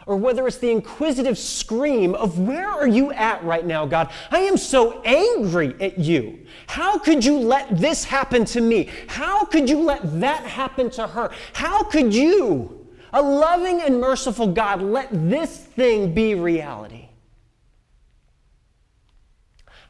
or 0.05 0.17
whether 0.17 0.47
it's 0.47 0.57
the 0.57 0.71
inquisitive 0.71 1.37
scream 1.37 2.15
of, 2.15 2.39
Where 2.39 2.69
are 2.69 2.87
you 2.87 3.11
at 3.13 3.43
right 3.43 3.65
now, 3.65 3.85
God? 3.85 4.09
I 4.31 4.39
am 4.39 4.57
so 4.57 5.01
angry 5.03 5.75
at 5.79 5.99
you. 5.99 6.39
How 6.67 6.97
could 6.97 7.23
you 7.23 7.39
let 7.39 7.77
this 7.77 8.03
happen 8.03 8.45
to 8.45 8.61
me? 8.61 8.89
How 9.07 9.45
could 9.45 9.69
you 9.69 9.81
let 9.81 10.19
that 10.19 10.43
happen 10.43 10.89
to 10.91 11.07
her? 11.07 11.31
How 11.53 11.83
could 11.83 12.13
you, 12.13 12.87
a 13.13 13.21
loving 13.21 13.81
and 13.81 13.99
merciful 13.99 14.47
God, 14.47 14.81
let 14.81 15.09
this 15.11 15.57
thing 15.57 16.13
be 16.13 16.35
reality? 16.35 17.09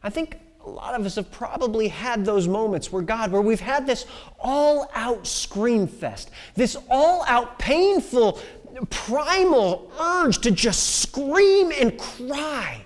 I 0.04 0.10
think 0.10 0.40
a 0.66 0.70
lot 0.70 0.98
of 0.98 1.06
us 1.06 1.16
have 1.16 1.32
probably 1.32 1.88
had 1.88 2.26
those 2.26 2.48
moments 2.48 2.92
where 2.92 3.02
God, 3.02 3.32
where 3.32 3.42
we've 3.42 3.60
had 3.60 3.88
this 3.88 4.06
all 4.40 4.90
out 4.94 5.26
scream 5.26 5.88
fest, 5.88 6.32
this 6.56 6.78
all 6.90 7.24
out 7.28 7.58
painful 7.60 8.40
primal 8.86 9.92
urge 10.00 10.40
to 10.40 10.52
just 10.52 11.02
scream 11.02 11.72
and 11.80 11.98
cry 11.98 12.84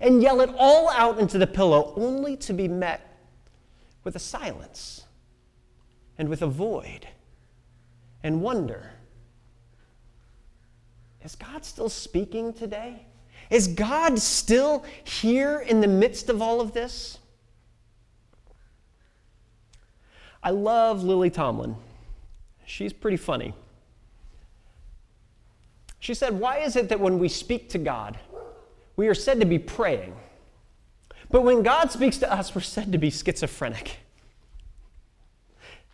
and 0.00 0.22
yell 0.22 0.40
it 0.40 0.50
all 0.56 0.88
out 0.90 1.18
into 1.18 1.38
the 1.38 1.46
pillow, 1.46 1.92
only 1.96 2.36
to 2.38 2.52
be 2.52 2.68
met 2.68 3.18
with 4.02 4.16
a 4.16 4.18
silence 4.18 5.04
and 6.18 6.28
with 6.28 6.42
a 6.42 6.46
void 6.46 7.06
and 8.22 8.40
wonder. 8.40 8.90
Is 11.22 11.34
God 11.34 11.64
still 11.64 11.88
speaking 11.88 12.52
today? 12.52 13.06
Is 13.50 13.66
God 13.68 14.18
still 14.18 14.84
here 15.04 15.58
in 15.60 15.80
the 15.80 15.88
midst 15.88 16.30
of 16.30 16.40
all 16.40 16.60
of 16.60 16.72
this? 16.72 17.18
I 20.42 20.50
love 20.50 21.02
Lily 21.02 21.28
Tomlin. 21.28 21.76
She's 22.64 22.92
pretty 22.92 23.18
funny. 23.18 23.52
She 26.00 26.14
said, 26.14 26.40
Why 26.40 26.58
is 26.58 26.76
it 26.76 26.88
that 26.88 26.98
when 26.98 27.18
we 27.18 27.28
speak 27.28 27.68
to 27.70 27.78
God, 27.78 28.18
we 28.96 29.06
are 29.06 29.14
said 29.14 29.38
to 29.40 29.46
be 29.46 29.58
praying, 29.58 30.16
but 31.30 31.42
when 31.42 31.62
God 31.62 31.92
speaks 31.92 32.16
to 32.18 32.32
us, 32.32 32.54
we're 32.54 32.62
said 32.62 32.90
to 32.92 32.98
be 32.98 33.10
schizophrenic? 33.10 33.98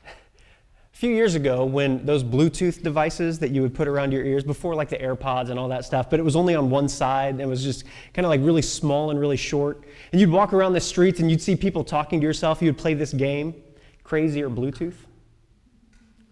A 0.07 0.99
few 0.99 1.11
years 1.11 1.35
ago, 1.35 1.67
when 1.67 2.07
those 2.07 2.25
Bluetooth 2.25 2.83
devices 2.83 3.39
that 3.41 3.51
you 3.51 3.61
would 3.61 3.75
put 3.75 3.87
around 3.87 4.13
your 4.13 4.25
ears, 4.25 4.45
before 4.45 4.75
like 4.75 4.89
the 4.89 4.97
AirPods 4.97 5.51
and 5.51 5.59
all 5.59 5.69
that 5.69 5.85
stuff, 5.85 6.09
but 6.09 6.19
it 6.19 6.23
was 6.23 6.37
only 6.37 6.55
on 6.55 6.71
one 6.71 6.89
side, 6.89 7.33
and 7.33 7.41
it 7.43 7.47
was 7.47 7.63
just 7.63 7.85
kind 8.15 8.25
of 8.25 8.31
like 8.31 8.41
really 8.41 8.63
small 8.63 9.11
and 9.11 9.21
really 9.21 9.37
short. 9.37 9.83
And 10.13 10.19
you'd 10.19 10.31
walk 10.31 10.55
around 10.55 10.73
the 10.73 10.81
streets 10.81 11.21
and 11.21 11.31
you'd 11.31 11.43
see 11.43 11.55
people 11.55 11.85
talking 11.85 12.19
to 12.19 12.27
yourself. 12.27 12.63
You 12.63 12.69
would 12.69 12.79
play 12.79 12.95
this 12.95 13.13
game, 13.13 13.63
Crazy 14.05 14.43
or 14.43 14.49
Bluetooth, 14.49 14.95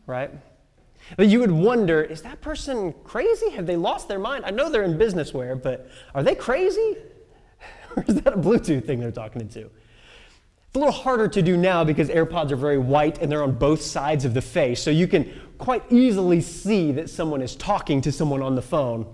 right? 0.07 0.31
But 1.17 1.29
you 1.29 1.41
would 1.41 1.51
wonder 1.51 2.03
is 2.03 2.23
that 2.23 2.41
person 2.41 2.95
crazy? 3.05 3.51
Have 3.51 3.67
they 3.67 3.77
lost 3.77 4.09
their 4.09 4.19
mind? 4.19 4.45
I 4.47 4.51
know 4.51 4.71
they're 4.71 4.83
in 4.83 4.99
business 4.99 5.35
wear, 5.35 5.55
but 5.55 5.89
are 6.15 6.23
they 6.23 6.35
crazy? 6.35 6.97
or 7.97 8.05
is 8.09 8.17
that 8.23 8.33
a 8.33 8.37
Bluetooth 8.37 8.87
thing 8.87 9.01
they're 9.01 9.11
talking 9.11 9.43
into? 9.43 9.61
It's 9.61 10.77
a 10.77 10.79
little 10.79 10.93
harder 10.93 11.29
to 11.29 11.43
do 11.43 11.57
now 11.57 11.85
because 11.85 12.09
AirPods 12.09 12.51
are 12.51 12.57
very 12.57 12.79
white 12.79 13.19
and 13.19 13.31
they're 13.31 13.45
on 13.45 13.53
both 13.53 13.81
sides 13.81 14.25
of 14.25 14.35
the 14.35 14.43
face, 14.43 14.83
so 14.83 14.91
you 14.91 15.07
can 15.07 15.33
quite 15.59 15.85
easily 15.93 16.41
see 16.41 16.91
that 16.93 17.09
someone 17.09 17.43
is 17.43 17.55
talking 17.55 18.01
to 18.01 18.11
someone 18.11 18.43
on 18.43 18.57
the 18.57 18.63
phone, 18.63 19.07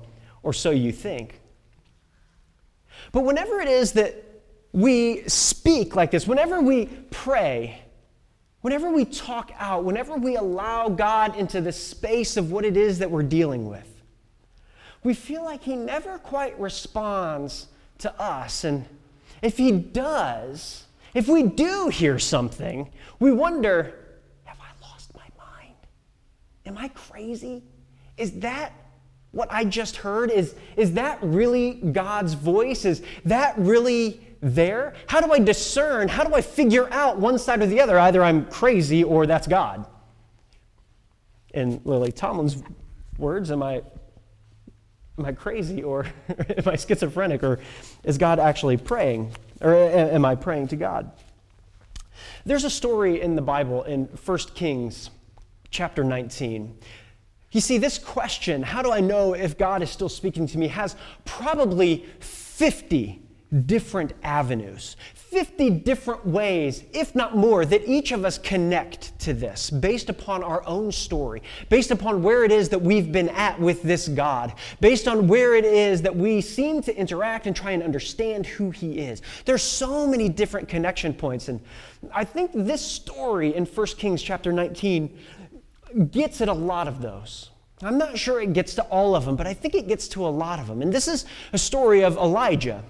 or 0.43 0.55
so 0.55 0.71
you 0.71 0.91
think. 0.91 1.41
But 3.13 3.25
whenever 3.25 3.61
it 3.61 3.69
is 3.69 3.93
that 3.93 4.25
we 4.73 5.29
speak 5.29 5.97
like 5.97 6.11
this, 6.11 6.27
whenever 6.27 6.63
we 6.63 6.87
pray, 7.11 7.83
Whenever 8.61 8.91
we 8.91 9.05
talk 9.05 9.53
out, 9.59 9.85
whenever 9.85 10.17
we 10.17 10.37
allow 10.37 10.89
God 10.89 11.37
into 11.37 11.61
the 11.61 11.73
space 11.73 12.37
of 12.37 12.53
what 12.53 12.65
it 12.65 12.77
is 12.77 12.99
that 12.99 13.11
we're 13.11 13.23
dealing 13.23 13.69
with, 13.69 14.03
we 15.03 15.15
feel 15.15 15.43
like 15.43 15.63
He 15.63 15.77
never 15.77 16.19
quite 16.19 16.59
responds 16.61 17.69
to 17.99 18.21
us. 18.21 18.65
And 18.65 18.85
if 19.41 19.57
He 19.57 19.73
does, 19.73 20.85
if 21.15 21.27
we 21.27 21.43
do 21.43 21.89
hear 21.89 22.19
something, 22.19 22.91
we 23.19 23.33
wonder 23.33 23.95
Have 24.45 24.59
I 24.61 24.87
lost 24.87 25.15
my 25.15 25.23
mind? 25.39 25.75
Am 26.67 26.77
I 26.77 26.89
crazy? 26.89 27.63
Is 28.19 28.41
that 28.41 28.73
what 29.33 29.49
I 29.51 29.65
just 29.65 29.97
heard? 29.97 30.31
Is, 30.31 30.55
is 30.77 30.93
that 30.95 31.19
really 31.23 31.75
God's 31.75 32.35
voice? 32.35 32.85
Is 32.85 33.03
that 33.25 33.55
really 33.57 34.21
there? 34.41 34.95
How 35.07 35.21
do 35.21 35.33
I 35.33 35.39
discern? 35.39 36.09
How 36.09 36.25
do 36.25 36.35
I 36.35 36.41
figure 36.41 36.91
out 36.93 37.19
one 37.19 37.39
side 37.39 37.63
or 37.63 37.67
the 37.67 37.81
other? 37.81 37.99
Either 37.99 38.23
I'm 38.23 38.47
crazy 38.47 39.05
or 39.05 39.27
that's 39.27 39.47
God. 39.47 39.87
In 41.53 41.81
Lily 41.85 42.13
Tomlin's 42.13 42.63
words, 43.19 43.51
am 43.51 43.63
I, 43.63 43.83
am 45.19 45.27
I 45.27 45.33
crazy 45.33 45.83
or 45.83 46.07
am 46.29 46.69
I 46.69 46.77
schizophrenic 46.77 47.43
or 47.43 47.61
is 48.05 48.19
God 48.19 48.39
actually 48.39 48.77
praying? 48.77 49.33
Or 49.61 49.75
am 49.75 50.25
I 50.25 50.37
praying 50.37 50.69
to 50.69 50.77
God? 50.77 51.13
There's 52.47 52.65
a 52.65 52.71
story 52.71 53.21
in 53.21 53.37
the 53.37 53.43
Bible 53.43 53.83
in 53.83 54.05
1 54.07 54.39
Kings 54.55 55.11
chapter 55.71 56.03
19. 56.03 56.79
You 57.53 57.61
see, 57.61 57.79
this 57.79 57.99
question, 57.99 58.63
how 58.63 58.81
do 58.81 58.93
I 58.93 59.01
know 59.01 59.35
if 59.35 59.59
God 59.59 59.83
is 59.83 59.91
still 59.91 60.09
speaking 60.09 60.47
to 60.47 60.59
me, 60.59 60.69
has 60.69 60.97
probably 61.25 62.07
50 62.21 63.20
different 63.67 64.13
avenues, 64.23 64.97
50 65.15 65.71
different 65.71 66.25
ways, 66.25 66.85
if 66.93 67.15
not 67.15 67.37
more, 67.37 67.65
that 67.65 67.89
each 67.89 68.13
of 68.13 68.25
us 68.25 68.39
connect 68.39 69.19
to 69.21 69.33
this 69.33 69.71
based 69.71 70.09
upon 70.09 70.43
our 70.45 70.65
own 70.67 70.93
story, 70.93 71.43
based 71.69 71.91
upon 71.91 72.23
where 72.23 72.45
it 72.45 72.53
is 72.53 72.69
that 72.69 72.81
we've 72.81 73.11
been 73.11 73.29
at 73.31 73.59
with 73.61 73.83
this 73.83 74.09
God, 74.09 74.55
based 74.81 75.09
on 75.09 75.27
where 75.27 75.55
it 75.55 75.65
is 75.65 76.03
that 76.03 76.15
we 76.15 76.41
seem 76.41 76.81
to 76.83 76.97
interact 76.97 77.47
and 77.47 77.57
try 77.57 77.73
and 77.73 77.83
understand 77.83 78.47
who 78.47 78.71
He 78.71 78.99
is. 78.99 79.23
There's 79.45 79.63
so 79.63 80.07
many 80.07 80.29
different 80.29 80.69
connection 80.69 81.13
points, 81.13 81.49
and 81.49 81.61
I 82.15 82.25
think 82.25 82.53
this 82.55 82.85
story 82.85 83.55
in 83.55 83.67
1 83.67 83.87
Kings 83.99 84.23
chapter 84.23 84.53
19 84.53 85.19
gets 86.11 86.41
at 86.41 86.49
a 86.49 86.53
lot 86.53 86.87
of 86.87 87.03
those. 87.03 87.51
I'm 87.83 87.99
not 87.99 88.19
sure 88.19 88.41
it 88.41 88.53
gets 88.53 88.75
to 88.75 88.83
all 88.85 89.17
of 89.17 89.25
them, 89.25 89.37
but 89.37 89.47
I 89.47 89.55
think 89.55 89.75
it 89.75 89.89
gets 89.89 90.07
to 90.09 90.27
a 90.27 90.29
lot 90.29 90.59
of 90.61 90.67
them. 90.67 90.83
And 90.83 90.93
this 90.93 91.09
is 91.09 91.25
a 91.53 91.59
story 91.59 92.05
of 92.05 92.17
Elijah. 92.17 92.85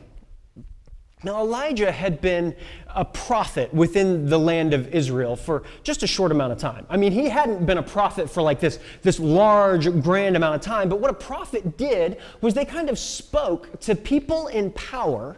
Now, 1.22 1.40
Elijah 1.40 1.92
had 1.92 2.22
been 2.22 2.56
a 2.88 3.04
prophet 3.04 3.72
within 3.74 4.26
the 4.26 4.38
land 4.38 4.72
of 4.72 4.94
Israel 4.94 5.36
for 5.36 5.64
just 5.82 6.02
a 6.02 6.06
short 6.06 6.32
amount 6.32 6.52
of 6.52 6.58
time. 6.58 6.86
I 6.88 6.96
mean, 6.96 7.12
he 7.12 7.28
hadn't 7.28 7.66
been 7.66 7.76
a 7.76 7.82
prophet 7.82 8.30
for 8.30 8.42
like 8.42 8.58
this, 8.58 8.78
this 9.02 9.20
large, 9.20 10.00
grand 10.00 10.34
amount 10.36 10.54
of 10.54 10.62
time, 10.62 10.88
but 10.88 10.98
what 10.98 11.10
a 11.10 11.14
prophet 11.14 11.76
did 11.76 12.16
was 12.40 12.54
they 12.54 12.64
kind 12.64 12.88
of 12.88 12.98
spoke 12.98 13.78
to 13.80 13.94
people 13.94 14.46
in 14.46 14.70
power 14.72 15.36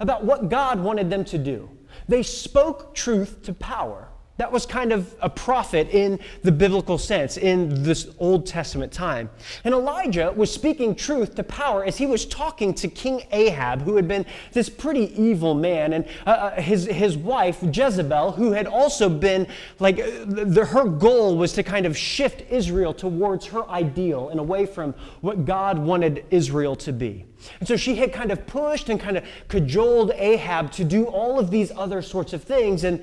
about 0.00 0.24
what 0.24 0.48
God 0.48 0.80
wanted 0.80 1.10
them 1.10 1.24
to 1.26 1.36
do. 1.36 1.68
They 2.08 2.22
spoke 2.22 2.94
truth 2.94 3.42
to 3.42 3.52
power. 3.52 4.07
That 4.38 4.52
was 4.52 4.66
kind 4.66 4.92
of 4.92 5.14
a 5.20 5.28
prophet 5.28 5.88
in 5.90 6.20
the 6.42 6.52
biblical 6.52 6.96
sense, 6.96 7.36
in 7.36 7.82
this 7.82 8.08
Old 8.18 8.46
Testament 8.46 8.92
time. 8.92 9.30
And 9.64 9.74
Elijah 9.74 10.32
was 10.34 10.52
speaking 10.52 10.94
truth 10.94 11.34
to 11.34 11.42
power 11.42 11.84
as 11.84 11.98
he 11.98 12.06
was 12.06 12.24
talking 12.24 12.72
to 12.74 12.86
King 12.86 13.22
Ahab, 13.32 13.82
who 13.82 13.96
had 13.96 14.06
been 14.06 14.24
this 14.52 14.68
pretty 14.68 15.12
evil 15.20 15.54
man, 15.54 15.92
and 15.92 16.06
uh, 16.24 16.30
uh 16.30 16.60
his, 16.60 16.86
his 16.86 17.16
wife, 17.16 17.58
Jezebel, 17.62 18.32
who 18.32 18.52
had 18.52 18.68
also 18.68 19.08
been 19.08 19.48
like, 19.80 19.96
the, 19.96 20.64
her 20.64 20.84
goal 20.84 21.36
was 21.36 21.52
to 21.54 21.64
kind 21.64 21.84
of 21.84 21.96
shift 21.96 22.48
Israel 22.48 22.94
towards 22.94 23.46
her 23.46 23.68
ideal 23.68 24.28
and 24.28 24.38
away 24.38 24.66
from 24.66 24.94
what 25.20 25.44
God 25.44 25.78
wanted 25.78 26.24
Israel 26.30 26.76
to 26.76 26.92
be. 26.92 27.24
And 27.58 27.68
so 27.68 27.76
she 27.76 27.96
had 27.96 28.12
kind 28.12 28.30
of 28.30 28.46
pushed 28.46 28.88
and 28.88 29.00
kind 29.00 29.16
of 29.16 29.24
cajoled 29.48 30.12
Ahab 30.12 30.70
to 30.72 30.84
do 30.84 31.06
all 31.06 31.38
of 31.38 31.50
these 31.50 31.72
other 31.76 32.02
sorts 32.02 32.32
of 32.32 32.42
things. 32.42 32.84
And 32.84 33.02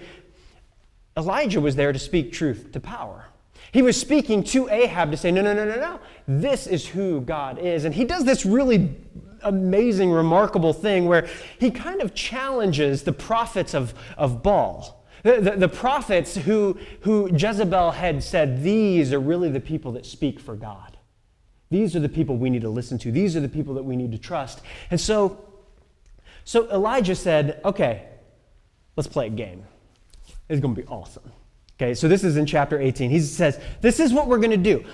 Elijah 1.18 1.62
was 1.62 1.76
there 1.76 1.94
to 1.94 2.00
speak 2.00 2.34
truth 2.34 2.72
to 2.74 2.80
power. 2.80 3.26
He 3.72 3.82
was 3.82 4.00
speaking 4.00 4.44
to 4.46 4.70
Ahab 4.70 5.12
to 5.12 5.18
say, 5.18 5.32
no, 5.32 5.42
no, 5.42 5.54
no, 5.54 5.66
no, 5.66 5.76
no. 5.76 6.00
This 6.28 6.68
is 6.68 6.88
who 6.88 7.22
God 7.22 7.58
is. 7.60 7.86
And 7.86 7.94
he 7.94 8.06
does 8.06 8.24
this 8.24 8.46
really 8.46 8.96
amazing, 9.44 10.12
remarkable 10.12 10.74
thing 10.74 11.06
where 11.06 11.28
he 11.60 11.72
kind 11.72 12.02
of 12.02 12.14
challenges 12.14 13.04
the 13.04 13.14
prophets 13.14 13.74
of, 13.74 13.94
of 14.18 14.42
Baal. 14.44 15.04
The, 15.24 15.42
the, 15.42 15.52
the, 15.52 15.68
prophets 15.68 16.36
who, 16.36 16.78
who 17.02 17.30
Jezebel 17.36 17.92
had 17.92 18.24
said, 18.24 18.62
these 18.62 19.12
are 19.12 19.20
really 19.20 19.50
the 19.50 19.60
people 19.60 19.92
that 19.94 20.06
speak 20.06 20.40
for 20.40 20.56
God. 20.56 20.98
These 21.72 21.96
are 21.96 22.00
the 22.00 22.10
people 22.10 22.38
we 22.38 22.50
need 22.50 22.62
to 22.62 22.70
listen 22.70 22.98
to. 23.00 23.12
These 23.12 23.36
are 23.36 23.40
the 23.40 23.50
people 23.50 23.74
that 23.74 23.84
we 23.84 23.96
need 23.96 24.12
to 24.12 24.18
trust. 24.18 24.62
And 24.92 25.02
so, 25.02 25.44
so 26.44 26.70
Elijah 26.70 27.16
said, 27.16 27.60
okay, 27.66 28.08
let's 28.96 29.08
play 29.08 29.28
a 29.28 29.32
game 29.32 29.66
is 30.50 30.60
going 30.60 30.76
to 30.76 30.82
be 30.82 30.88
awesome. 30.88 31.32
Okay, 31.78 31.94
so 31.94 32.08
this 32.08 32.24
is 32.24 32.38
in 32.38 32.46
chapter 32.46 32.80
18. 32.80 33.10
He 33.10 33.20
says, 33.20 33.60
This 33.82 34.00
is 34.00 34.14
what 34.14 34.28
we're 34.28 34.38
going 34.38 34.52
to 34.52 34.58
do. 34.58 34.86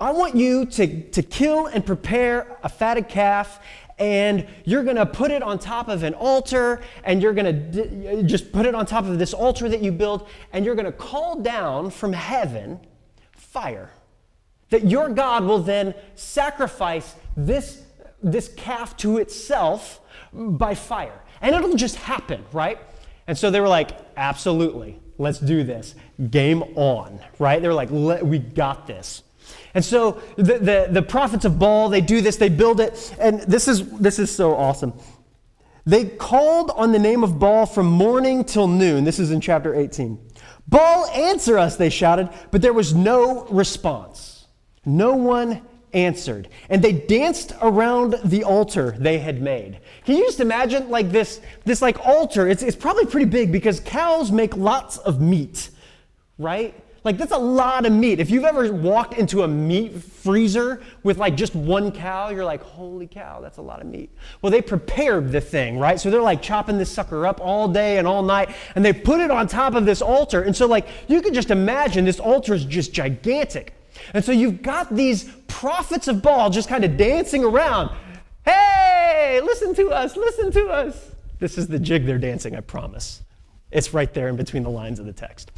I 0.00 0.12
want 0.12 0.36
you 0.36 0.64
to, 0.66 1.10
to 1.10 1.22
kill 1.22 1.66
and 1.66 1.84
prepare 1.84 2.58
a 2.62 2.68
fatted 2.68 3.08
calf, 3.08 3.60
and 3.98 4.46
you're 4.64 4.84
going 4.84 4.96
to 4.96 5.06
put 5.06 5.30
it 5.30 5.42
on 5.42 5.58
top 5.58 5.88
of 5.88 6.04
an 6.04 6.14
altar, 6.14 6.80
and 7.04 7.20
you're 7.20 7.34
going 7.34 7.72
to 7.72 8.22
just 8.22 8.52
put 8.52 8.64
it 8.64 8.74
on 8.74 8.86
top 8.86 9.04
of 9.04 9.18
this 9.18 9.34
altar 9.34 9.68
that 9.68 9.82
you 9.82 9.92
build, 9.92 10.28
and 10.52 10.64
you're 10.64 10.76
going 10.76 10.86
to 10.86 10.92
call 10.92 11.40
down 11.40 11.90
from 11.90 12.12
heaven 12.12 12.80
fire. 13.32 13.90
That 14.70 14.86
your 14.86 15.08
God 15.08 15.44
will 15.44 15.58
then 15.58 15.94
sacrifice 16.14 17.14
this, 17.36 17.82
this 18.22 18.48
calf 18.56 18.96
to 18.98 19.18
itself 19.18 20.00
by 20.32 20.76
fire. 20.76 21.20
And 21.42 21.54
it'll 21.54 21.74
just 21.74 21.96
happen, 21.96 22.44
right? 22.52 22.78
And 23.30 23.38
so 23.38 23.48
they 23.48 23.60
were 23.60 23.68
like, 23.68 23.92
absolutely, 24.16 24.98
let's 25.16 25.38
do 25.38 25.62
this. 25.62 25.94
Game 26.32 26.64
on, 26.74 27.20
right? 27.38 27.62
They 27.62 27.68
were 27.68 27.74
like, 27.74 27.88
we 27.88 28.40
got 28.40 28.88
this. 28.88 29.22
And 29.72 29.84
so 29.84 30.20
the, 30.34 30.58
the, 30.58 30.88
the, 30.90 31.02
prophets 31.02 31.44
of 31.44 31.56
Baal, 31.56 31.90
they 31.90 32.00
do 32.00 32.22
this, 32.22 32.38
they 32.38 32.48
build 32.48 32.80
it, 32.80 33.14
and 33.20 33.38
this 33.42 33.68
is, 33.68 33.88
this 33.98 34.18
is 34.18 34.34
so 34.34 34.56
awesome. 34.56 34.94
They 35.86 36.06
called 36.06 36.72
on 36.72 36.90
the 36.90 36.98
name 36.98 37.22
of 37.22 37.38
Baal 37.38 37.66
from 37.66 37.86
morning 37.86 38.42
till 38.42 38.66
noon. 38.66 39.04
This 39.04 39.20
is 39.20 39.30
in 39.30 39.40
chapter 39.40 39.76
18. 39.76 40.18
Baal, 40.66 41.06
answer 41.14 41.56
us, 41.56 41.76
they 41.76 41.88
shouted, 41.88 42.30
but 42.50 42.62
there 42.62 42.72
was 42.72 42.94
no 42.94 43.44
response. 43.44 44.48
No 44.84 45.14
one 45.14 45.62
answered. 45.92 46.48
And 46.68 46.82
they 46.82 46.92
danced 46.92 47.52
around 47.60 48.16
the 48.24 48.44
altar 48.44 48.94
they 48.98 49.18
had 49.18 49.40
made. 49.42 49.80
Can 50.04 50.16
you 50.16 50.24
just 50.24 50.40
imagine 50.40 50.90
like 50.90 51.10
this, 51.10 51.40
this 51.64 51.82
like 51.82 52.06
altar? 52.06 52.48
It's, 52.48 52.62
it's 52.62 52.76
probably 52.76 53.06
pretty 53.06 53.26
big 53.26 53.52
because 53.52 53.80
cows 53.80 54.30
make 54.30 54.56
lots 54.56 54.98
of 54.98 55.20
meat, 55.20 55.70
right? 56.38 56.74
Like 57.02 57.16
that's 57.16 57.32
a 57.32 57.38
lot 57.38 57.86
of 57.86 57.92
meat. 57.92 58.20
If 58.20 58.30
you've 58.30 58.44
ever 58.44 58.70
walked 58.72 59.14
into 59.14 59.42
a 59.42 59.48
meat 59.48 60.02
freezer 60.02 60.82
with 61.02 61.16
like 61.16 61.34
just 61.34 61.54
one 61.54 61.92
cow, 61.92 62.28
you're 62.28 62.44
like, 62.44 62.62
holy 62.62 63.06
cow, 63.06 63.40
that's 63.40 63.56
a 63.56 63.62
lot 63.62 63.80
of 63.80 63.86
meat. 63.86 64.10
Well, 64.42 64.52
they 64.52 64.60
prepared 64.60 65.32
the 65.32 65.40
thing, 65.40 65.78
right? 65.78 65.98
So 65.98 66.10
they're 66.10 66.20
like 66.20 66.42
chopping 66.42 66.76
this 66.76 66.92
sucker 66.92 67.26
up 67.26 67.40
all 67.40 67.68
day 67.68 67.96
and 67.96 68.06
all 68.06 68.22
night, 68.22 68.50
and 68.74 68.84
they 68.84 68.92
put 68.92 69.20
it 69.20 69.30
on 69.30 69.46
top 69.46 69.74
of 69.74 69.86
this 69.86 70.02
altar. 70.02 70.42
And 70.42 70.54
so 70.54 70.66
like 70.66 70.88
you 71.08 71.22
can 71.22 71.32
just 71.32 71.50
imagine 71.50 72.04
this 72.04 72.20
altar 72.20 72.52
is 72.52 72.66
just 72.66 72.92
gigantic. 72.92 73.74
And 74.14 74.24
so 74.24 74.32
you've 74.32 74.62
got 74.62 74.94
these 74.94 75.24
prophets 75.48 76.08
of 76.08 76.22
Baal 76.22 76.50
just 76.50 76.68
kind 76.68 76.84
of 76.84 76.96
dancing 76.96 77.44
around. 77.44 77.90
Hey, 78.44 79.40
listen 79.42 79.74
to 79.74 79.90
us, 79.90 80.16
listen 80.16 80.50
to 80.52 80.68
us. 80.68 81.10
This 81.38 81.58
is 81.58 81.68
the 81.68 81.78
jig 81.78 82.06
they're 82.06 82.18
dancing, 82.18 82.54
I 82.54 82.60
promise. 82.60 83.22
It's 83.70 83.94
right 83.94 84.12
there 84.12 84.28
in 84.28 84.36
between 84.36 84.62
the 84.62 84.70
lines 84.70 84.98
of 84.98 85.06
the 85.06 85.12
text. 85.12 85.52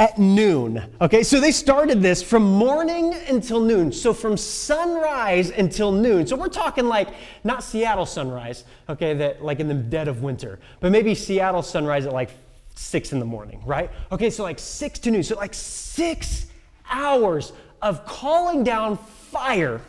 At 0.00 0.16
noon, 0.16 0.80
okay, 1.00 1.24
so 1.24 1.40
they 1.40 1.50
started 1.50 2.00
this 2.00 2.22
from 2.22 2.44
morning 2.44 3.14
until 3.28 3.60
noon. 3.60 3.90
So 3.90 4.14
from 4.14 4.36
sunrise 4.36 5.50
until 5.50 5.90
noon. 5.90 6.24
So 6.24 6.36
we're 6.36 6.46
talking 6.48 6.86
like 6.86 7.08
not 7.42 7.64
Seattle 7.64 8.06
sunrise, 8.06 8.62
okay, 8.88 9.12
that 9.14 9.42
like 9.42 9.58
in 9.58 9.66
the 9.66 9.74
dead 9.74 10.06
of 10.06 10.22
winter, 10.22 10.60
but 10.78 10.92
maybe 10.92 11.16
Seattle 11.16 11.62
sunrise 11.62 12.06
at 12.06 12.12
like 12.12 12.30
six 12.78 13.12
in 13.12 13.18
the 13.18 13.24
morning, 13.24 13.60
right? 13.66 13.90
Okay, 14.12 14.30
so 14.30 14.42
like 14.42 14.58
six 14.58 14.98
to 15.00 15.10
noon. 15.10 15.22
So 15.22 15.36
like 15.36 15.54
six 15.54 16.46
hours 16.88 17.52
of 17.82 18.06
calling 18.06 18.62
down 18.62 18.96
fire. 18.96 19.80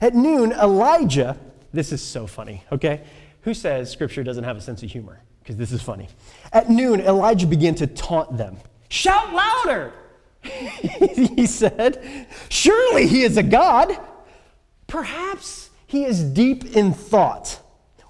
At 0.00 0.14
noon, 0.14 0.52
Elijah, 0.52 1.38
this 1.72 1.92
is 1.92 2.00
so 2.02 2.26
funny, 2.26 2.62
okay? 2.72 3.02
Who 3.42 3.54
says 3.54 3.90
scripture 3.90 4.22
doesn't 4.22 4.44
have 4.44 4.56
a 4.56 4.60
sense 4.60 4.82
of 4.82 4.90
humor? 4.90 5.20
Because 5.42 5.56
this 5.56 5.72
is 5.72 5.82
funny. 5.82 6.08
At 6.52 6.70
noon, 6.70 7.00
Elijah 7.00 7.46
began 7.46 7.74
to 7.76 7.86
taunt 7.86 8.36
them. 8.36 8.56
Shout 8.88 9.32
louder! 9.32 9.92
he 10.42 11.46
said, 11.46 12.26
Surely 12.48 13.06
he 13.06 13.22
is 13.22 13.36
a 13.36 13.42
God. 13.42 13.98
Perhaps 14.86 15.70
he 15.86 16.04
is 16.04 16.22
deep 16.22 16.76
in 16.76 16.92
thought, 16.92 17.60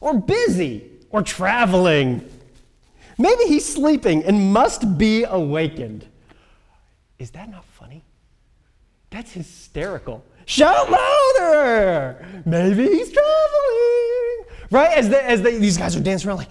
or 0.00 0.18
busy, 0.18 0.84
or 1.10 1.22
traveling 1.22 2.28
Maybe 3.20 3.44
he's 3.44 3.70
sleeping 3.70 4.24
and 4.24 4.50
must 4.50 4.96
be 4.96 5.24
awakened. 5.24 6.06
Is 7.18 7.30
that 7.32 7.50
not 7.50 7.66
funny? 7.66 8.02
That's 9.10 9.30
hysterical. 9.30 10.24
Shout 10.46 10.90
louder! 10.90 12.26
Maybe 12.46 12.84
he's 12.84 13.12
traveling. 13.12 14.44
Right? 14.70 14.96
As, 14.96 15.12
as 15.12 15.42
the, 15.42 15.50
these 15.50 15.76
guys 15.76 15.94
are 15.96 16.00
dancing 16.00 16.30
around, 16.30 16.38
like, 16.38 16.48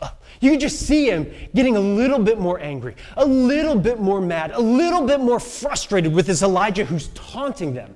up. 0.00 0.22
You 0.40 0.56
just 0.56 0.80
see 0.80 1.10
him 1.10 1.30
getting 1.54 1.76
a 1.76 1.80
little 1.80 2.18
bit 2.18 2.40
more 2.40 2.58
angry, 2.58 2.96
a 3.18 3.26
little 3.26 3.76
bit 3.76 4.00
more 4.00 4.22
mad, 4.22 4.52
a 4.52 4.60
little 4.60 5.06
bit 5.06 5.20
more 5.20 5.38
frustrated 5.38 6.14
with 6.14 6.26
this 6.26 6.40
Elijah 6.40 6.86
who's 6.86 7.08
taunting 7.08 7.74
them. 7.74 7.94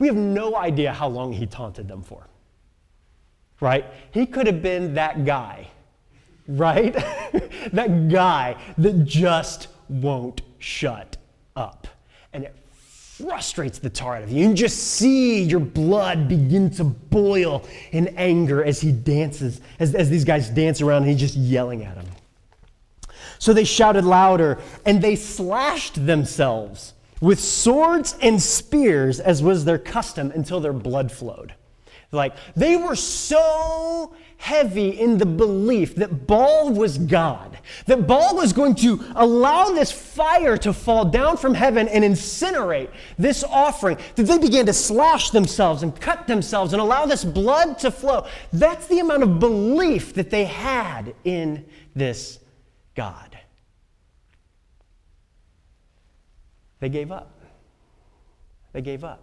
We 0.00 0.08
have 0.08 0.16
no 0.16 0.56
idea 0.56 0.92
how 0.92 1.06
long 1.06 1.32
he 1.32 1.46
taunted 1.46 1.86
them 1.86 2.02
for. 2.02 2.26
Right? 3.60 3.84
He 4.10 4.26
could 4.26 4.48
have 4.48 4.60
been 4.60 4.94
that 4.94 5.24
guy 5.24 5.68
right? 6.48 6.92
that 7.72 8.08
guy 8.08 8.56
that 8.78 9.04
just 9.04 9.68
won't 9.88 10.42
shut 10.58 11.16
up. 11.54 11.86
And 12.32 12.44
it 12.44 12.56
frustrates 13.18 13.78
the 13.78 13.90
tar 13.90 14.16
out 14.16 14.22
of 14.22 14.30
you. 14.30 14.46
Can 14.46 14.56
just 14.56 14.78
see 14.78 15.42
your 15.42 15.60
blood 15.60 16.28
begin 16.28 16.70
to 16.70 16.84
boil 16.84 17.64
in 17.92 18.08
anger 18.16 18.64
as 18.64 18.80
he 18.80 18.92
dances, 18.92 19.60
as, 19.78 19.94
as 19.94 20.08
these 20.08 20.24
guys 20.24 20.48
dance 20.50 20.80
around 20.80 21.02
and 21.02 21.10
he's 21.10 21.20
just 21.20 21.36
yelling 21.36 21.84
at 21.84 21.96
him. 21.96 22.06
So 23.38 23.52
they 23.52 23.64
shouted 23.64 24.04
louder 24.04 24.58
and 24.84 25.02
they 25.02 25.16
slashed 25.16 26.06
themselves 26.06 26.94
with 27.20 27.40
swords 27.40 28.16
and 28.22 28.40
spears, 28.40 29.18
as 29.18 29.42
was 29.42 29.64
their 29.64 29.78
custom, 29.78 30.30
until 30.30 30.60
their 30.60 30.72
blood 30.72 31.10
flowed. 31.10 31.54
Like, 32.10 32.34
they 32.56 32.76
were 32.76 32.96
so 32.96 34.14
heavy 34.38 34.90
in 34.90 35.18
the 35.18 35.26
belief 35.26 35.96
that 35.96 36.26
Baal 36.26 36.72
was 36.72 36.96
God, 36.96 37.58
that 37.86 38.06
Baal 38.06 38.36
was 38.36 38.52
going 38.52 38.76
to 38.76 39.04
allow 39.16 39.70
this 39.70 39.92
fire 39.92 40.56
to 40.58 40.72
fall 40.72 41.04
down 41.04 41.36
from 41.36 41.54
heaven 41.54 41.88
and 41.88 42.04
incinerate 42.04 42.90
this 43.18 43.44
offering, 43.44 43.98
that 44.14 44.22
they 44.22 44.38
began 44.38 44.64
to 44.66 44.72
slash 44.72 45.30
themselves 45.30 45.82
and 45.82 46.00
cut 46.00 46.26
themselves 46.26 46.72
and 46.72 46.80
allow 46.80 47.04
this 47.04 47.24
blood 47.24 47.78
to 47.80 47.90
flow. 47.90 48.26
That's 48.52 48.86
the 48.86 49.00
amount 49.00 49.24
of 49.24 49.38
belief 49.38 50.14
that 50.14 50.30
they 50.30 50.44
had 50.44 51.14
in 51.24 51.66
this 51.94 52.38
God. 52.94 53.38
They 56.80 56.88
gave 56.88 57.10
up. 57.10 57.32
They 58.72 58.82
gave 58.82 59.04
up. 59.04 59.20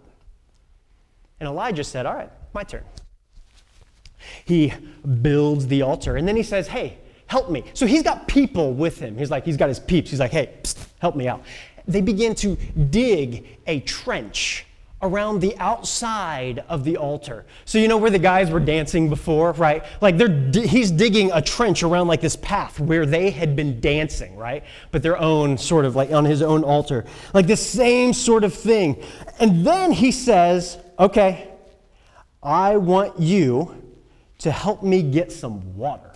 And 1.40 1.48
Elijah 1.48 1.84
said, 1.84 2.06
All 2.06 2.14
right, 2.14 2.30
my 2.56 2.64
turn. 2.64 2.82
He 4.44 4.72
builds 5.22 5.68
the 5.68 5.82
altar 5.82 6.16
and 6.16 6.26
then 6.26 6.34
he 6.34 6.42
says, 6.42 6.66
Hey, 6.66 6.98
help 7.26 7.50
me. 7.50 7.62
So 7.74 7.86
he's 7.86 8.02
got 8.02 8.26
people 8.26 8.72
with 8.72 8.98
him. 8.98 9.16
He's 9.16 9.30
like, 9.30 9.44
he's 9.44 9.56
got 9.56 9.68
his 9.68 9.78
peeps. 9.78 10.10
He's 10.10 10.18
like, 10.18 10.32
Hey, 10.32 10.54
psst, 10.62 10.88
help 10.98 11.14
me 11.14 11.28
out. 11.28 11.44
They 11.86 12.00
begin 12.00 12.34
to 12.36 12.56
dig 12.90 13.46
a 13.68 13.80
trench 13.80 14.66
around 15.02 15.40
the 15.40 15.56
outside 15.58 16.64
of 16.68 16.82
the 16.82 16.96
altar. 16.96 17.44
So 17.66 17.78
you 17.78 17.86
know 17.86 17.98
where 17.98 18.10
the 18.10 18.18
guys 18.18 18.50
were 18.50 18.60
dancing 18.60 19.10
before, 19.10 19.52
right? 19.52 19.84
Like 20.00 20.16
they're 20.16 20.50
he's 20.64 20.90
digging 20.90 21.30
a 21.32 21.42
trench 21.42 21.82
around 21.82 22.08
like 22.08 22.22
this 22.22 22.36
path 22.36 22.80
where 22.80 23.04
they 23.04 23.30
had 23.30 23.54
been 23.54 23.78
dancing, 23.80 24.34
right? 24.36 24.64
But 24.90 25.02
their 25.02 25.18
own 25.18 25.58
sort 25.58 25.84
of 25.84 25.94
like 25.94 26.10
on 26.10 26.24
his 26.24 26.40
own 26.40 26.64
altar. 26.64 27.04
Like 27.34 27.46
the 27.46 27.56
same 27.56 28.14
sort 28.14 28.42
of 28.42 28.54
thing. 28.54 29.02
And 29.38 29.66
then 29.66 29.92
he 29.92 30.10
says, 30.10 30.78
"Okay, 30.98 31.48
I 32.46 32.76
want 32.76 33.18
you 33.18 33.82
to 34.38 34.50
help 34.50 34.82
me 34.82 35.02
get 35.02 35.32
some 35.32 35.76
water." 35.76 36.12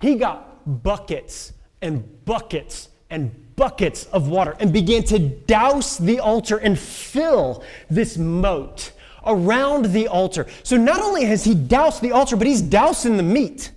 He 0.00 0.16
got 0.16 0.82
buckets 0.82 1.52
and 1.80 2.24
buckets 2.24 2.88
and 3.10 3.54
buckets 3.56 4.04
of 4.06 4.28
water 4.28 4.56
and 4.60 4.72
began 4.72 5.02
to 5.04 5.18
douse 5.18 5.96
the 5.96 6.20
altar 6.20 6.58
and 6.58 6.78
fill 6.78 7.62
this 7.88 8.18
moat 8.18 8.92
around 9.26 9.86
the 9.86 10.08
altar. 10.08 10.46
So 10.62 10.76
not 10.76 11.00
only 11.00 11.24
has 11.24 11.44
he 11.44 11.54
doused 11.54 12.02
the 12.02 12.12
altar, 12.12 12.36
but 12.36 12.46
he's 12.46 12.62
dousing 12.62 13.16
the 13.16 13.22
meat. 13.22 13.72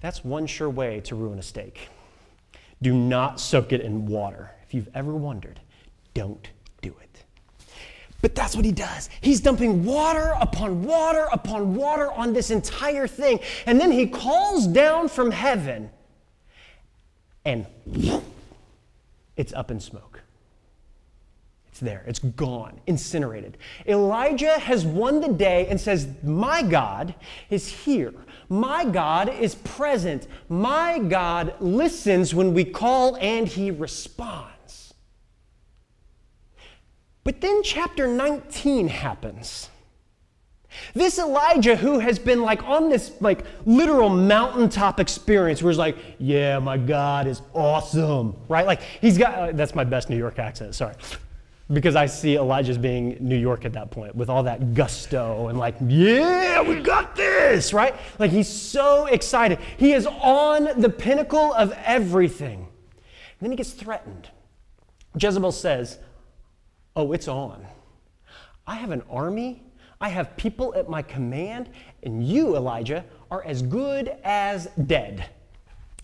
That's 0.00 0.24
one 0.24 0.46
sure 0.46 0.68
way 0.68 1.00
to 1.00 1.14
ruin 1.14 1.38
a 1.38 1.42
steak. 1.42 1.88
Do 2.82 2.92
not 2.92 3.40
soak 3.40 3.72
it 3.72 3.80
in 3.80 4.06
water. 4.06 4.50
If 4.66 4.74
you've 4.74 4.90
ever 4.94 5.14
wondered, 5.14 5.60
don't. 6.12 6.48
But 8.24 8.34
that's 8.34 8.56
what 8.56 8.64
he 8.64 8.72
does. 8.72 9.10
He's 9.20 9.42
dumping 9.42 9.84
water 9.84 10.32
upon 10.40 10.82
water 10.82 11.26
upon 11.30 11.74
water 11.74 12.10
on 12.10 12.32
this 12.32 12.50
entire 12.50 13.06
thing. 13.06 13.38
And 13.66 13.78
then 13.78 13.92
he 13.92 14.06
calls 14.06 14.66
down 14.66 15.08
from 15.08 15.30
heaven 15.30 15.90
and 17.44 17.66
it's 19.36 19.52
up 19.52 19.70
in 19.70 19.78
smoke. 19.78 20.22
It's 21.68 21.80
there, 21.80 22.02
it's 22.06 22.20
gone, 22.20 22.80
incinerated. 22.86 23.58
Elijah 23.86 24.58
has 24.58 24.86
won 24.86 25.20
the 25.20 25.28
day 25.28 25.66
and 25.66 25.78
says, 25.78 26.08
My 26.22 26.62
God 26.62 27.14
is 27.50 27.68
here. 27.68 28.14
My 28.48 28.86
God 28.86 29.28
is 29.28 29.54
present. 29.54 30.28
My 30.48 30.98
God 30.98 31.56
listens 31.60 32.34
when 32.34 32.54
we 32.54 32.64
call 32.64 33.18
and 33.18 33.46
he 33.46 33.70
responds. 33.70 34.53
But 37.24 37.40
then 37.40 37.62
chapter 37.62 38.06
19 38.06 38.88
happens. 38.88 39.70
This 40.92 41.18
Elijah 41.18 41.76
who 41.76 41.98
has 41.98 42.18
been 42.18 42.42
like 42.42 42.62
on 42.64 42.88
this 42.88 43.12
like 43.20 43.44
literal 43.64 44.10
mountaintop 44.10 45.00
experience 45.00 45.62
where 45.62 45.70
he's 45.70 45.78
like, 45.78 45.96
yeah, 46.18 46.58
my 46.58 46.76
God 46.76 47.26
is 47.26 47.42
awesome, 47.54 48.36
right? 48.48 48.66
Like 48.66 48.82
he's 49.00 49.16
got, 49.16 49.34
uh, 49.34 49.52
that's 49.52 49.74
my 49.74 49.84
best 49.84 50.10
New 50.10 50.16
York 50.18 50.38
accent, 50.38 50.74
sorry. 50.74 50.94
Because 51.72 51.96
I 51.96 52.06
see 52.06 52.36
Elijah 52.36 52.72
as 52.72 52.78
being 52.78 53.16
New 53.20 53.38
York 53.38 53.64
at 53.64 53.72
that 53.72 53.90
point 53.90 54.14
with 54.14 54.28
all 54.28 54.42
that 54.42 54.74
gusto 54.74 55.48
and 55.48 55.58
like, 55.58 55.76
yeah, 55.86 56.60
we 56.60 56.80
got 56.80 57.16
this, 57.16 57.72
right? 57.72 57.94
Like 58.18 58.30
he's 58.30 58.48
so 58.48 59.06
excited. 59.06 59.58
He 59.78 59.92
is 59.92 60.06
on 60.06 60.68
the 60.78 60.90
pinnacle 60.90 61.54
of 61.54 61.72
everything. 61.84 62.58
And 62.58 63.40
then 63.40 63.50
he 63.50 63.56
gets 63.56 63.72
threatened. 63.72 64.28
Jezebel 65.18 65.52
says, 65.52 65.98
oh, 66.96 67.12
it's 67.12 67.28
on. 67.28 67.66
I 68.66 68.76
have 68.76 68.90
an 68.90 69.02
army 69.10 69.62
I 70.04 70.08
have 70.08 70.36
people 70.36 70.74
at 70.74 70.86
my 70.86 71.00
command, 71.00 71.70
and 72.02 72.22
you, 72.22 72.56
Elijah, 72.56 73.06
are 73.30 73.42
as 73.42 73.62
good 73.62 74.14
as 74.22 74.68
dead. 74.86 75.24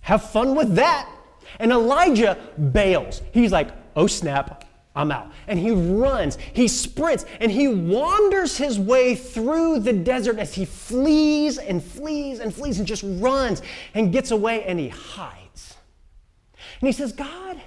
Have 0.01 0.31
fun 0.31 0.55
with 0.55 0.75
that. 0.77 1.07
And 1.59 1.71
Elijah 1.71 2.39
bails. 2.73 3.21
He's 3.33 3.53
like, 3.53 3.69
oh 3.97 4.07
snap, 4.07 4.65
I'm 4.95 5.13
out. 5.13 5.31
And 5.49 5.59
he 5.59 5.73
runs, 5.73 6.39
he 6.55 6.67
sprints, 6.67 7.27
and 7.41 7.53
he 7.53 7.69
wanders 7.69 8.57
his 8.57 8.79
way 8.79 9.15
through 9.15 9.81
the 9.81 9.93
desert 9.93 10.39
as 10.39 10.55
he 10.55 10.65
flees 10.65 11.59
and 11.59 11.85
flees 11.85 12.41
and 12.41 12.55
flees 12.55 12.79
and 12.79 12.89
just 12.89 13.05
runs 13.05 13.61
and 13.93 14.13
gets 14.13 14.31
away 14.31 14.65
and 14.65 14.79
he 14.79 14.89
hides. 14.89 15.75
And 16.81 16.89
he 16.89 16.93
says, 16.93 17.13
God, 17.13 17.61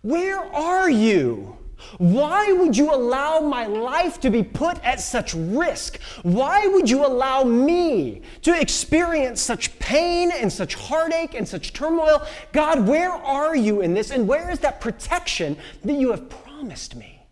where 0.00 0.40
are 0.40 0.90
you? 0.90 1.58
Why 1.98 2.52
would 2.52 2.76
you 2.76 2.94
allow 2.94 3.40
my 3.40 3.66
life 3.66 4.20
to 4.20 4.30
be 4.30 4.42
put 4.42 4.82
at 4.84 5.00
such 5.00 5.34
risk? 5.34 6.00
Why 6.22 6.66
would 6.66 6.88
you 6.88 7.04
allow 7.06 7.44
me 7.44 8.22
to 8.42 8.58
experience 8.58 9.40
such 9.40 9.78
pain 9.78 10.30
and 10.30 10.52
such 10.52 10.74
heartache 10.74 11.34
and 11.34 11.46
such 11.46 11.72
turmoil? 11.72 12.26
God, 12.52 12.86
where 12.86 13.12
are 13.12 13.54
you 13.54 13.82
in 13.82 13.94
this? 13.94 14.10
And 14.10 14.26
where 14.26 14.50
is 14.50 14.58
that 14.60 14.80
protection 14.80 15.56
that 15.84 15.94
you 15.94 16.10
have 16.10 16.28
promised 16.28 16.96
me? 16.96 17.26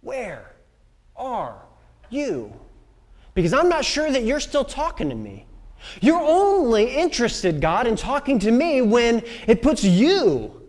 Where 0.00 0.54
are 1.16 1.66
you? 2.08 2.52
Because 3.34 3.52
I'm 3.52 3.68
not 3.68 3.84
sure 3.84 4.10
that 4.10 4.24
you're 4.24 4.40
still 4.40 4.64
talking 4.64 5.08
to 5.08 5.14
me. 5.14 5.46
You're 6.00 6.20
only 6.20 6.94
interested, 6.94 7.60
God, 7.60 7.86
in 7.86 7.96
talking 7.96 8.38
to 8.40 8.50
me 8.50 8.82
when 8.82 9.22
it 9.46 9.62
puts 9.62 9.84
you 9.84 10.68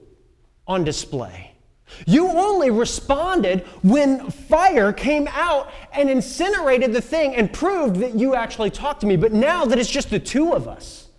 on 0.67 0.83
display. 0.83 1.50
You 2.05 2.27
only 2.29 2.69
responded 2.69 3.61
when 3.83 4.31
fire 4.31 4.91
came 4.93 5.27
out 5.29 5.71
and 5.93 6.09
incinerated 6.09 6.93
the 6.93 7.01
thing 7.01 7.35
and 7.35 7.51
proved 7.51 7.97
that 7.97 8.15
you 8.15 8.35
actually 8.35 8.69
talked 8.69 9.01
to 9.01 9.07
me. 9.07 9.15
But 9.15 9.33
now 9.33 9.65
that 9.65 9.77
it's 9.77 9.89
just 9.89 10.09
the 10.09 10.19
two 10.19 10.53
of 10.53 10.67
us, 10.67 11.09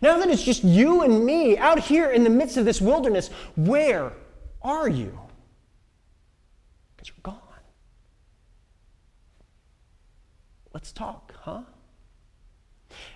now 0.00 0.18
that 0.18 0.28
it's 0.28 0.42
just 0.42 0.64
you 0.64 1.02
and 1.02 1.24
me 1.24 1.56
out 1.58 1.78
here 1.78 2.10
in 2.10 2.24
the 2.24 2.30
midst 2.30 2.56
of 2.56 2.64
this 2.64 2.80
wilderness, 2.80 3.30
where 3.56 4.12
are 4.62 4.88
you? 4.88 5.18
Because 6.96 7.08
you're 7.08 7.16
gone. 7.22 7.40
Let's 10.72 10.92
talk, 10.92 11.34
huh? 11.40 11.62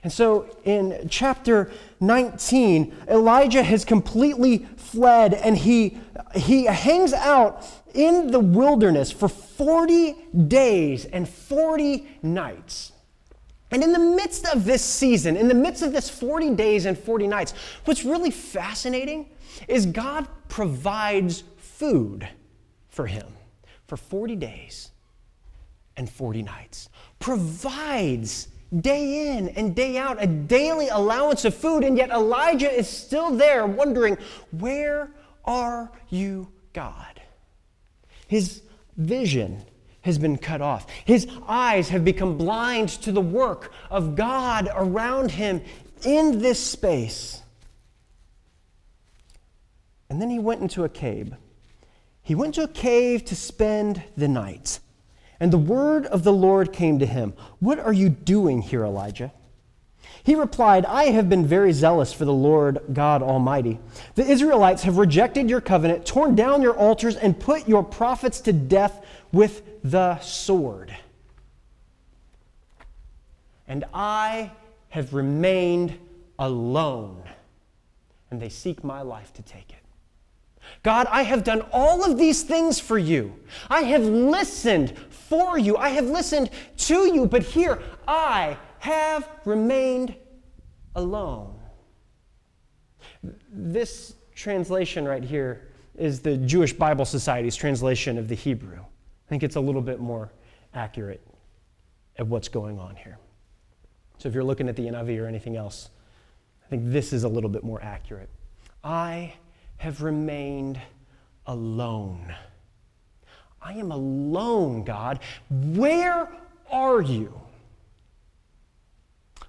And 0.02 0.12
so 0.12 0.46
in 0.64 1.06
chapter 1.08 1.70
19, 2.00 2.94
Elijah 3.08 3.62
has 3.62 3.84
completely 3.84 4.66
fled 4.76 5.34
and 5.34 5.56
he, 5.56 5.98
he 6.34 6.64
hangs 6.64 7.12
out 7.12 7.64
in 7.94 8.30
the 8.30 8.40
wilderness 8.40 9.12
for 9.12 9.28
40 9.28 10.16
days 10.48 11.04
and 11.04 11.28
40 11.28 12.08
nights. 12.22 12.92
And 13.70 13.82
in 13.82 13.92
the 13.92 13.98
midst 13.98 14.46
of 14.46 14.64
this 14.64 14.84
season, 14.84 15.36
in 15.36 15.48
the 15.48 15.54
midst 15.54 15.82
of 15.82 15.92
this 15.92 16.10
40 16.10 16.50
days 16.50 16.84
and 16.84 16.98
40 16.98 17.26
nights, 17.26 17.54
what's 17.84 18.04
really 18.04 18.30
fascinating 18.30 19.30
is 19.68 19.86
God 19.86 20.26
provides 20.48 21.44
food 21.56 22.28
for 22.90 23.06
him 23.06 23.26
for 23.86 23.96
40 23.96 24.36
days 24.36 24.90
and 25.96 26.08
40 26.08 26.42
nights. 26.42 26.88
Provides 27.18 28.48
day 28.80 29.37
in 29.37 29.48
and 29.50 29.74
day 29.74 29.98
out, 29.98 30.22
a 30.22 30.26
daily 30.26 30.88
allowance 30.88 31.44
of 31.44 31.54
food, 31.54 31.85
and 31.85 31.96
yet 31.96 32.11
Elijah 32.11 32.70
is 32.70 32.88
still 32.88 33.30
there 33.30 33.66
wondering, 33.66 34.16
Where 34.50 35.11
are 35.44 35.90
you, 36.08 36.48
God? 36.72 37.20
His 38.28 38.62
vision 38.96 39.64
has 40.02 40.18
been 40.18 40.37
cut 40.37 40.61
off. 40.61 40.87
His 41.04 41.28
eyes 41.46 41.88
have 41.90 42.04
become 42.04 42.37
blind 42.37 42.88
to 42.88 43.12
the 43.12 43.20
work 43.20 43.72
of 43.90 44.16
God 44.16 44.68
around 44.74 45.30
him 45.30 45.62
in 46.04 46.40
this 46.40 46.58
space. 46.58 47.42
And 50.11 50.20
then 50.20 50.28
he 50.28 50.38
went 50.38 50.61
into 50.61 50.85
a 50.85 50.88
cave. 50.88 51.35
He 52.22 52.35
went 52.35 52.54
to 52.56 52.64
a 52.64 52.68
cave 52.68 53.24
to 53.26 53.37
spend 53.37 54.02
the 54.16 54.28
night. 54.28 54.80
And 55.42 55.52
the 55.52 55.59
word 55.59 56.07
of 56.07 56.22
the 56.22 56.33
Lord 56.33 56.72
came 56.72 57.00
to 57.00 57.05
him 57.05 57.35
What 57.59 57.81
are 57.81 57.92
you 57.92 58.09
doing 58.09 58.62
here, 58.62 58.85
Elijah? 58.85 59.33
He 60.22 60.37
replied, 60.37 60.87
I 60.87 61.07
have 61.07 61.28
been 61.28 61.44
very 61.44 61.72
zealous 61.72 62.12
for 62.12 62.24
the 62.24 62.33
Lord 62.33 62.78
God 62.92 63.24
Almighty. 63.24 63.81
The 64.14 64.24
Israelites 64.24 64.85
have 64.85 64.98
rejected 64.98 65.50
your 65.50 65.61
covenant, 65.61 66.07
torn 66.07 66.37
down 66.37 66.62
your 66.62 66.76
altars, 66.76 67.16
and 67.16 67.40
put 67.40 67.66
your 67.66 67.83
prophets 67.83 68.40
to 68.42 68.52
death 68.52 69.05
with 69.33 69.62
the 69.83 70.20
sword. 70.20 70.94
And 73.66 73.85
I 73.92 74.52
have 74.90 75.12
remained 75.12 75.98
alone, 76.38 77.20
and 78.31 78.40
they 78.40 78.48
seek 78.48 78.85
my 78.85 79.02
life 79.02 79.33
to 79.33 79.42
take 79.42 79.70
it. 79.70 79.83
God, 80.83 81.07
I 81.11 81.22
have 81.22 81.44
done 81.44 81.64
all 81.72 82.05
of 82.05 82.18
these 82.18 82.42
things 82.42 82.81
for 82.81 82.98
you. 82.98 83.35
I 83.68 83.83
have 83.83 84.02
listened 84.02 84.96
for 85.32 85.56
you. 85.58 85.78
I 85.78 85.88
have 85.88 86.10
listened 86.10 86.50
to 86.76 87.06
you, 87.10 87.24
but 87.26 87.42
here 87.42 87.80
I 88.06 88.58
have 88.80 89.26
remained 89.46 90.14
alone. 90.94 91.58
This 93.50 94.14
translation 94.34 95.08
right 95.08 95.24
here 95.24 95.68
is 95.96 96.20
the 96.20 96.36
Jewish 96.36 96.74
Bible 96.74 97.06
Society's 97.06 97.56
translation 97.56 98.18
of 98.18 98.28
the 98.28 98.34
Hebrew. 98.34 98.80
I 98.80 99.28
think 99.30 99.42
it's 99.42 99.56
a 99.56 99.60
little 99.60 99.80
bit 99.80 100.00
more 100.00 100.30
accurate 100.74 101.26
at 102.18 102.26
what's 102.26 102.48
going 102.48 102.78
on 102.78 102.94
here. 102.94 103.16
So 104.18 104.28
if 104.28 104.34
you're 104.34 104.44
looking 104.44 104.68
at 104.68 104.76
the 104.76 104.82
NIV 104.82 105.18
or 105.18 105.26
anything 105.26 105.56
else, 105.56 105.88
I 106.62 106.68
think 106.68 106.82
this 106.92 107.14
is 107.14 107.24
a 107.24 107.28
little 107.28 107.48
bit 107.48 107.64
more 107.64 107.82
accurate. 107.82 108.28
I 108.84 109.32
have 109.78 110.02
remained 110.02 110.78
alone. 111.46 112.34
I 113.62 113.75
am 113.75 113.92
alone, 113.92 114.85
God. 114.85 115.20
Where 115.51 116.29
are 116.70 117.01
you? 117.01 117.40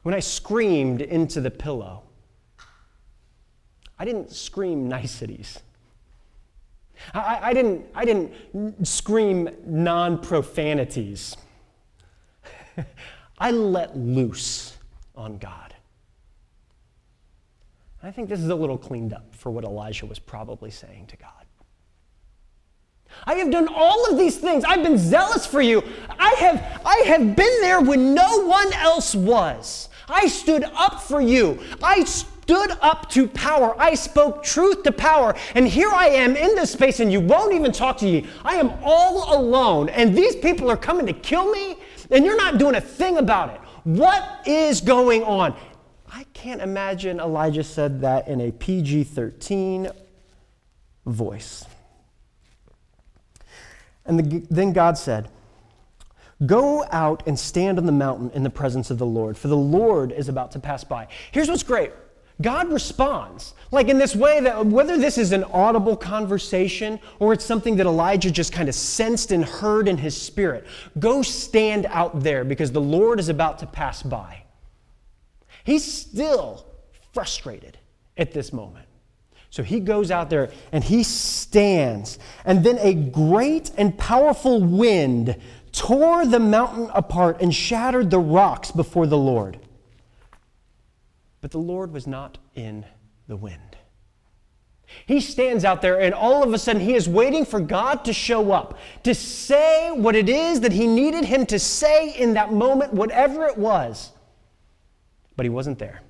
When 0.04 0.14
I 0.14 0.20
screamed 0.20 1.02
into 1.02 1.42
the 1.42 1.50
pillow, 1.50 2.04
I 3.98 4.06
didn't 4.06 4.32
scream 4.32 4.88
niceties. 4.88 5.60
I, 7.14 7.40
I 7.42 7.54
didn't, 7.54 7.86
I 7.96 8.06
didn't 8.06 8.86
scream 8.86 9.50
non 9.66 10.20
profanities. 10.20 11.36
I 13.40 13.52
let 13.52 13.98
loose 13.98 14.78
on 15.16 15.38
God. 15.38 15.74
I 18.02 18.12
think 18.12 18.28
this 18.28 18.42
is 18.42 18.50
a 18.50 18.56
little 18.56 18.78
cleaned 18.78 19.14
up 19.14 19.34
for 19.34 19.50
what 19.50 19.64
Elijah 19.64 20.06
was 20.06 20.20
probably 20.20 20.70
saying 20.70 21.08
to 21.08 21.18
God. 21.18 21.43
I 23.26 23.36
have 23.36 23.52
done 23.52 23.68
all 23.74 24.10
of 24.10 24.18
these 24.18 24.38
things. 24.38 24.64
I've 24.64 24.84
been 24.84 24.98
zealous 24.98 25.46
for 25.46 25.62
you. 25.62 25.84
I 26.20 26.30
have, 26.40 26.82
I 26.86 26.96
have 27.08 27.36
been 27.36 27.62
there 27.62 27.82
when 27.82 28.14
no 28.14 28.46
one 28.46 28.72
else 28.74 29.16
was. 29.16 29.90
I 30.10 30.28
stood 30.28 30.64
up 30.76 31.02
for 31.02 31.22
you. 31.22 31.60
I 31.82 32.04
stood 32.04 32.72
up 32.82 33.10
to 33.12 33.28
power. 33.28 33.76
I 33.80 33.96
spoke 33.96 34.44
truth 34.44 34.84
to 34.84 34.92
power. 34.92 35.36
And 35.56 35.68
here 35.68 35.90
I 35.90 36.08
am 36.08 36.36
in 36.36 36.56
this 36.56 36.72
space, 36.72 37.00
and 37.00 37.12
you 37.12 37.22
won't 37.22 37.54
even 37.54 37.72
talk 37.72 37.98
to 37.98 38.06
me. 38.06 38.28
I 38.44 38.56
am 38.56 38.72
all 38.84 39.40
alone, 39.40 39.90
and 39.90 40.16
these 40.16 40.36
people 40.36 40.70
are 40.70 40.78
coming 40.78 41.06
to 41.06 41.14
kill 41.14 41.50
me, 41.52 41.78
and 42.12 42.26
you're 42.26 42.38
not 42.38 42.58
doing 42.58 42.76
a 42.76 42.82
thing 42.82 43.18
about 43.18 43.54
it. 43.54 43.62
What 43.84 44.46
is 44.46 44.82
going 44.82 45.24
on? 45.24 45.56
I 46.12 46.26
can't 46.34 46.62
imagine 46.62 47.20
Elijah 47.20 47.64
said 47.64 48.02
that 48.02 48.28
in 48.28 48.40
a 48.42 48.52
PG 48.52 49.06
13 49.06 49.90
voice. 51.06 51.66
And 54.06 54.20
the, 54.20 54.46
then 54.50 54.74
God 54.74 54.98
said, 54.98 55.30
Go 56.46 56.86
out 56.92 57.24
and 57.28 57.40
stand 57.40 57.78
on 57.78 57.86
the 57.86 57.92
mountain 57.92 58.32
in 58.34 58.44
the 58.44 58.50
presence 58.50 58.92
of 58.92 58.98
the 58.98 59.06
Lord, 59.06 59.38
for 59.38 59.48
the 59.48 59.58
Lord 59.58 60.12
is 60.12 60.28
about 60.28 60.52
to 60.52 60.60
pass 60.60 60.84
by. 60.84 61.08
Here's 61.32 61.48
what's 61.48 61.64
great 61.64 61.92
God 62.42 62.72
responds, 62.72 63.54
like 63.72 63.88
in 63.88 63.98
this 63.98 64.16
way 64.16 64.40
that 64.42 64.66
whether 64.66 64.98
this 64.98 65.18
is 65.18 65.32
an 65.32 65.44
audible 65.46 65.96
conversation 65.96 67.00
or 67.20 67.32
it's 67.32 67.46
something 67.46 67.76
that 67.78 67.86
Elijah 67.86 68.32
just 68.32 68.52
kind 68.52 68.68
of 68.68 68.76
sensed 68.76 69.32
and 69.32 69.46
heard 69.46 69.88
in 69.88 69.98
his 69.98 70.20
spirit, 70.20 70.66
go 71.00 71.22
stand 71.22 71.86
out 71.86 72.22
there 72.22 72.44
because 72.44 72.72
the 72.72 72.82
Lord 72.82 73.20
is 73.20 73.30
about 73.30 73.60
to 73.60 73.68
pass 73.68 74.02
by. 74.02 74.44
He's 75.64 75.86
still 75.86 76.66
frustrated 77.14 77.78
at 78.18 78.34
this 78.34 78.52
moment. 78.52 78.83
So 79.54 79.62
he 79.62 79.82
goes 79.82 80.10
out 80.10 80.32
there 80.32 80.50
and 80.72 80.84
he 80.84 81.04
stands, 81.04 82.18
and 82.44 82.64
then 82.64 82.80
a 82.80 82.96
great 82.96 83.70
and 83.78 83.96
powerful 83.96 84.60
wind 84.60 85.40
tore 85.72 86.26
the 86.26 86.40
mountain 86.40 86.90
apart 86.92 87.40
and 87.40 87.54
shattered 87.54 88.10
the 88.10 88.18
rocks 88.18 88.72
before 88.72 89.06
the 89.06 89.16
Lord. 89.16 89.60
But 91.40 91.52
the 91.52 91.60
Lord 91.60 91.94
was 91.94 92.08
not 92.08 92.40
in 92.56 92.84
the 93.28 93.36
wind. 93.36 93.78
He 95.06 95.22
stands 95.22 95.64
out 95.64 95.84
there, 95.84 96.02
and 96.02 96.16
all 96.16 96.42
of 96.42 96.52
a 96.52 96.58
sudden, 96.58 96.82
he 96.82 96.96
is 96.96 97.08
waiting 97.08 97.46
for 97.46 97.60
God 97.60 98.06
to 98.06 98.12
show 98.12 98.52
up, 98.52 98.80
to 99.04 99.14
say 99.14 99.92
what 99.92 100.16
it 100.16 100.30
is 100.30 100.62
that 100.62 100.72
he 100.72 100.88
needed 100.88 101.26
him 101.26 101.46
to 101.46 101.60
say 101.60 102.10
in 102.16 102.34
that 102.34 102.52
moment, 102.52 102.92
whatever 102.92 103.46
it 103.46 103.60
was. 103.60 104.14
But 105.36 105.46
he 105.46 105.52
wasn't 105.52 105.78
there. 105.78 106.02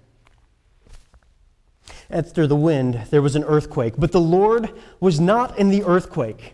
After 2.13 2.47
the 2.47 2.55
wind, 2.55 3.07
there 3.09 3.21
was 3.21 3.35
an 3.35 3.43
earthquake, 3.43 3.95
but 3.97 4.11
the 4.11 4.21
Lord 4.21 4.69
was 5.01 5.19
not 5.19 5.57
in 5.57 5.69
the 5.69 5.83
earthquake 5.83 6.53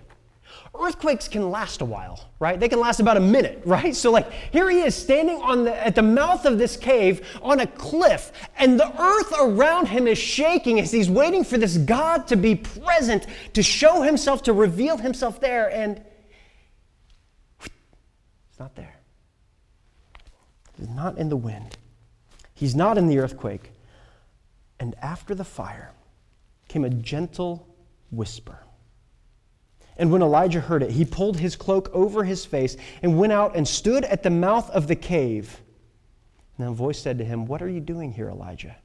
earthquakes 0.79 1.27
can 1.27 1.51
last 1.51 1.81
a 1.81 1.85
while, 1.85 2.29
right? 2.39 2.59
They 2.59 2.69
can 2.69 2.79
last 2.79 2.99
about 2.99 3.17
a 3.17 3.21
minute, 3.21 3.61
right? 3.65 3.95
So 3.95 4.11
like 4.11 4.31
here 4.51 4.69
he 4.69 4.81
is 4.81 4.95
standing 4.95 5.37
on 5.41 5.65
the 5.65 5.85
at 5.85 5.95
the 5.95 6.01
mouth 6.01 6.45
of 6.45 6.57
this 6.57 6.77
cave 6.77 7.27
on 7.41 7.59
a 7.59 7.67
cliff 7.67 8.31
and 8.57 8.79
the 8.79 9.01
earth 9.01 9.33
around 9.39 9.87
him 9.87 10.07
is 10.07 10.17
shaking 10.17 10.79
as 10.79 10.91
he's 10.91 11.09
waiting 11.09 11.43
for 11.43 11.57
this 11.57 11.77
God 11.77 12.27
to 12.27 12.35
be 12.35 12.55
present, 12.55 13.25
to 13.53 13.63
show 13.63 14.01
himself, 14.01 14.43
to 14.43 14.53
reveal 14.53 14.97
himself 14.97 15.39
there 15.39 15.71
and 15.71 16.01
it's 17.59 18.59
not 18.59 18.75
there. 18.75 18.95
He's 20.77 20.89
not 20.89 21.17
in 21.17 21.29
the 21.29 21.37
wind. 21.37 21.77
He's 22.53 22.75
not 22.75 22.97
in 22.97 23.07
the 23.07 23.19
earthquake. 23.19 23.71
And 24.79 24.95
after 25.01 25.35
the 25.35 25.43
fire 25.43 25.91
came 26.67 26.85
a 26.85 26.89
gentle 26.89 27.67
whisper. 28.11 28.59
And 29.97 30.11
when 30.11 30.21
Elijah 30.21 30.61
heard 30.61 30.81
it, 30.81 30.91
he 30.91 31.03
pulled 31.03 31.37
his 31.37 31.57
cloak 31.57 31.89
over 31.93 32.23
his 32.23 32.45
face 32.45 32.77
and 33.03 33.19
went 33.19 33.33
out 33.33 33.55
and 33.55 33.67
stood 33.67 34.05
at 34.05 34.23
the 34.23 34.29
mouth 34.29 34.69
of 34.69 34.87
the 34.87 34.95
cave. 34.95 35.61
And 36.57 36.69
a 36.69 36.71
voice 36.71 36.99
said 36.99 37.17
to 37.17 37.25
him, 37.25 37.45
What 37.45 37.61
are 37.61 37.69
you 37.69 37.81
doing 37.81 38.13
here, 38.13 38.29
Elijah? 38.29 38.77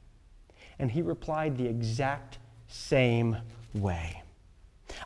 And 0.79 0.91
he 0.91 1.03
replied 1.03 1.57
the 1.57 1.67
exact 1.67 2.39
same 2.67 3.37
way. 3.75 4.23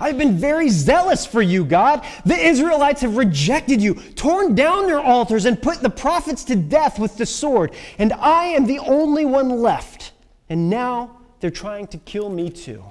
I've 0.00 0.18
been 0.18 0.38
very 0.38 0.70
zealous 0.70 1.26
for 1.26 1.42
you, 1.42 1.64
God. 1.64 2.04
The 2.24 2.36
Israelites 2.36 3.02
have 3.02 3.16
rejected 3.16 3.82
you, 3.82 3.94
torn 3.94 4.54
down 4.54 4.86
their 4.86 5.00
altars, 5.00 5.44
and 5.44 5.60
put 5.60 5.80
the 5.80 5.90
prophets 5.90 6.44
to 6.44 6.56
death 6.56 6.98
with 6.98 7.16
the 7.16 7.26
sword. 7.26 7.72
And 7.98 8.12
I 8.14 8.46
am 8.46 8.66
the 8.66 8.78
only 8.78 9.24
one 9.24 9.50
left. 9.50 10.12
And 10.48 10.70
now 10.70 11.18
they're 11.40 11.50
trying 11.50 11.86
to 11.88 11.98
kill 11.98 12.30
me 12.30 12.50
too. 12.50 12.84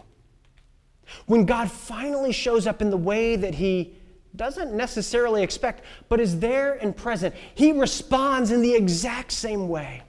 When 1.26 1.46
God 1.46 1.72
finally 1.72 2.32
shows 2.32 2.68
up 2.68 2.82
in 2.82 2.90
the 2.90 2.98
way 2.98 3.36
that 3.36 3.56
he 3.56 3.96
doesn't 4.36 4.74
necessarily 4.74 5.42
expect, 5.42 5.84
but 6.10 6.20
is 6.20 6.40
there 6.40 6.74
and 6.74 6.96
present, 6.96 7.34
he 7.56 7.72
responds 7.72 8.52
in 8.52 8.62
the 8.62 8.74
exact 8.74 9.32
same 9.32 9.68
way. 9.68 10.04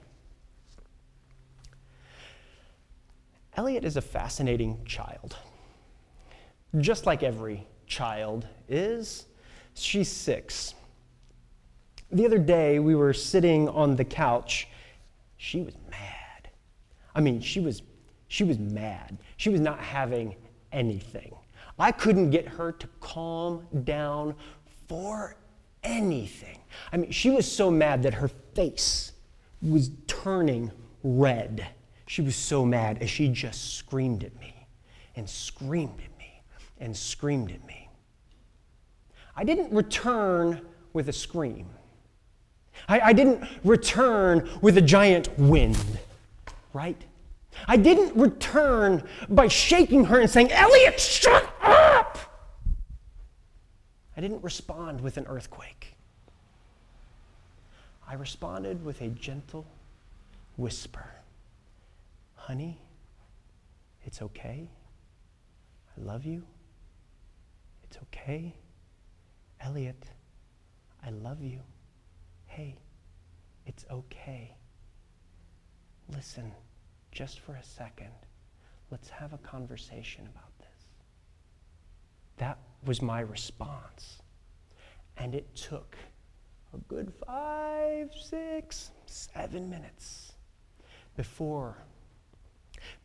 Elliot 3.55 3.83
is 3.83 3.97
a 3.97 4.01
fascinating 4.01 4.83
child. 4.85 5.35
Just 6.77 7.05
like 7.05 7.23
every 7.23 7.65
child 7.87 8.47
is, 8.67 9.25
she's 9.73 10.09
six. 10.09 10.75
The 12.11 12.25
other 12.25 12.37
day, 12.37 12.79
we 12.79 12.95
were 12.95 13.13
sitting 13.13 13.67
on 13.69 13.95
the 13.95 14.05
couch. 14.05 14.67
She 15.37 15.61
was 15.61 15.75
mad. 15.89 16.18
I 17.15 17.21
mean, 17.21 17.41
she 17.41 17.59
was, 17.59 17.81
she 18.27 18.43
was 18.43 18.59
mad. 18.59 19.17
She 19.37 19.49
was 19.49 19.61
not 19.61 19.79
having 19.79 20.35
anything. 20.71 21.35
I 21.77 21.91
couldn't 21.91 22.29
get 22.29 22.47
her 22.47 22.71
to 22.73 22.87
calm 22.99 23.65
down 23.83 24.35
for 24.87 25.37
anything. 25.83 26.59
I 26.91 26.97
mean, 26.97 27.11
she 27.11 27.29
was 27.29 27.49
so 27.49 27.71
mad 27.71 28.03
that 28.03 28.13
her 28.15 28.27
face 28.27 29.13
was 29.61 29.91
turning 30.07 30.71
red. 31.03 31.67
She 32.07 32.21
was 32.21 32.35
so 32.35 32.65
mad 32.65 33.01
as 33.01 33.09
she 33.09 33.29
just 33.29 33.75
screamed 33.75 34.23
at 34.23 34.37
me 34.39 34.53
and 35.15 35.29
screamed 35.29 35.99
at 35.99 36.17
me 36.17 36.41
and 36.79 36.95
screamed 36.95 37.51
at 37.51 37.65
me. 37.65 37.89
I 39.35 39.43
didn't 39.43 39.71
return 39.71 40.61
with 40.93 41.07
a 41.07 41.13
scream. 41.13 41.67
I, 42.87 42.99
I 42.99 43.13
didn't 43.13 43.43
return 43.63 44.49
with 44.61 44.77
a 44.77 44.81
giant 44.81 45.29
wind, 45.37 45.77
right? 46.73 47.01
I 47.67 47.77
didn't 47.77 48.15
return 48.19 49.03
by 49.27 49.47
shaking 49.47 50.05
her 50.05 50.19
and 50.19 50.29
saying, 50.29 50.51
Elliot, 50.51 50.99
shut 50.99 51.51
up! 51.61 52.17
I 54.15 54.21
didn't 54.21 54.43
respond 54.43 55.01
with 55.01 55.17
an 55.17 55.25
earthquake. 55.27 55.95
I 58.07 58.15
responded 58.15 58.83
with 58.83 59.01
a 59.01 59.07
gentle 59.07 59.65
whisper 60.57 61.09
Honey, 62.49 62.79
it's 64.05 64.23
okay. 64.23 64.67
I 65.95 66.01
love 66.01 66.25
you. 66.25 66.41
It's 67.83 67.97
okay. 67.97 68.55
Elliot, 69.61 70.03
I 71.05 71.11
love 71.11 71.43
you. 71.43 71.59
Hey, 72.47 72.79
it's 73.67 73.85
okay. 73.91 74.55
Listen 76.13 76.51
just 77.11 77.39
for 77.39 77.53
a 77.55 77.63
second, 77.63 78.11
let's 78.91 79.09
have 79.09 79.33
a 79.33 79.37
conversation 79.39 80.27
about 80.27 80.57
this. 80.59 80.67
That 82.37 82.57
was 82.85 83.01
my 83.01 83.21
response. 83.21 84.21
And 85.17 85.35
it 85.35 85.53
took 85.55 85.97
a 86.73 86.77
good 86.87 87.11
five, 87.25 88.11
six, 88.13 88.91
seven 89.05 89.69
minutes 89.69 90.33
before, 91.17 91.77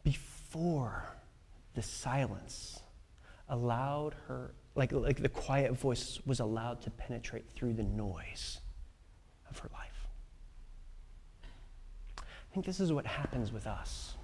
before 0.04 1.16
the 1.74 1.82
silence 1.82 2.80
allowed 3.48 4.14
her, 4.28 4.54
like, 4.74 4.92
like 4.92 5.20
the 5.20 5.28
quiet 5.28 5.72
voice 5.72 6.20
was 6.24 6.40
allowed 6.40 6.80
to 6.82 6.90
penetrate 6.90 7.50
through 7.50 7.72
the 7.72 7.82
noise 7.82 8.60
of 9.50 9.58
her 9.58 9.68
life. 9.72 9.93
I 12.54 12.56
think 12.56 12.66
this 12.66 12.78
is 12.78 12.92
what 12.92 13.04
happens 13.04 13.50
with 13.50 13.66
us. 13.66 14.14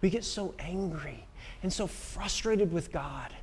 We 0.00 0.08
get 0.08 0.24
so 0.24 0.54
angry 0.58 1.26
and 1.62 1.70
so 1.70 1.86
frustrated 1.86 2.72
with 2.72 2.90
God. 2.90 3.34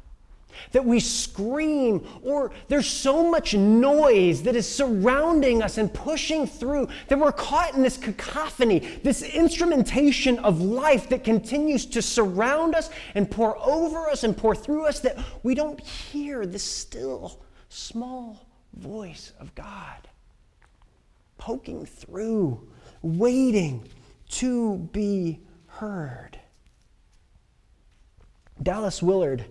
that 0.72 0.84
we 0.84 1.00
scream, 1.00 2.04
or 2.24 2.50
there's 2.70 2.88
so 2.88 3.30
much 3.30 3.54
noise 3.54 4.42
that 4.42 4.56
is 4.56 4.68
surrounding 4.68 5.62
us 5.62 5.78
and 5.78 5.94
pushing 5.94 6.48
through 6.48 6.88
that 7.10 7.20
we're 7.20 7.32
caught 7.32 7.76
in 7.76 7.84
this 7.84 7.98
cacophony, 7.98 8.80
this 9.04 9.22
instrumentation 9.22 10.40
of 10.40 10.60
life 10.60 11.10
that 11.10 11.24
continues 11.24 11.86
to 11.86 12.02
surround 12.02 12.74
us 12.74 12.90
and 13.14 13.30
pour 13.30 13.56
over 13.60 14.10
us 14.10 14.24
and 14.24 14.36
pour 14.36 14.56
through 14.56 14.88
us 14.88 15.00
that 15.02 15.24
we 15.44 15.54
don't 15.54 15.80
hear 15.80 16.48
the 16.48 16.58
still, 16.58 17.40
small 17.70 18.48
voice 18.74 19.34
of 19.40 19.54
God 19.54 20.10
poking 21.38 21.86
through, 21.86 22.68
waiting 23.02 23.88
to 24.30 24.78
be 24.92 25.40
heard. 25.68 26.40
Dallas 28.62 29.04
Willard 29.04 29.46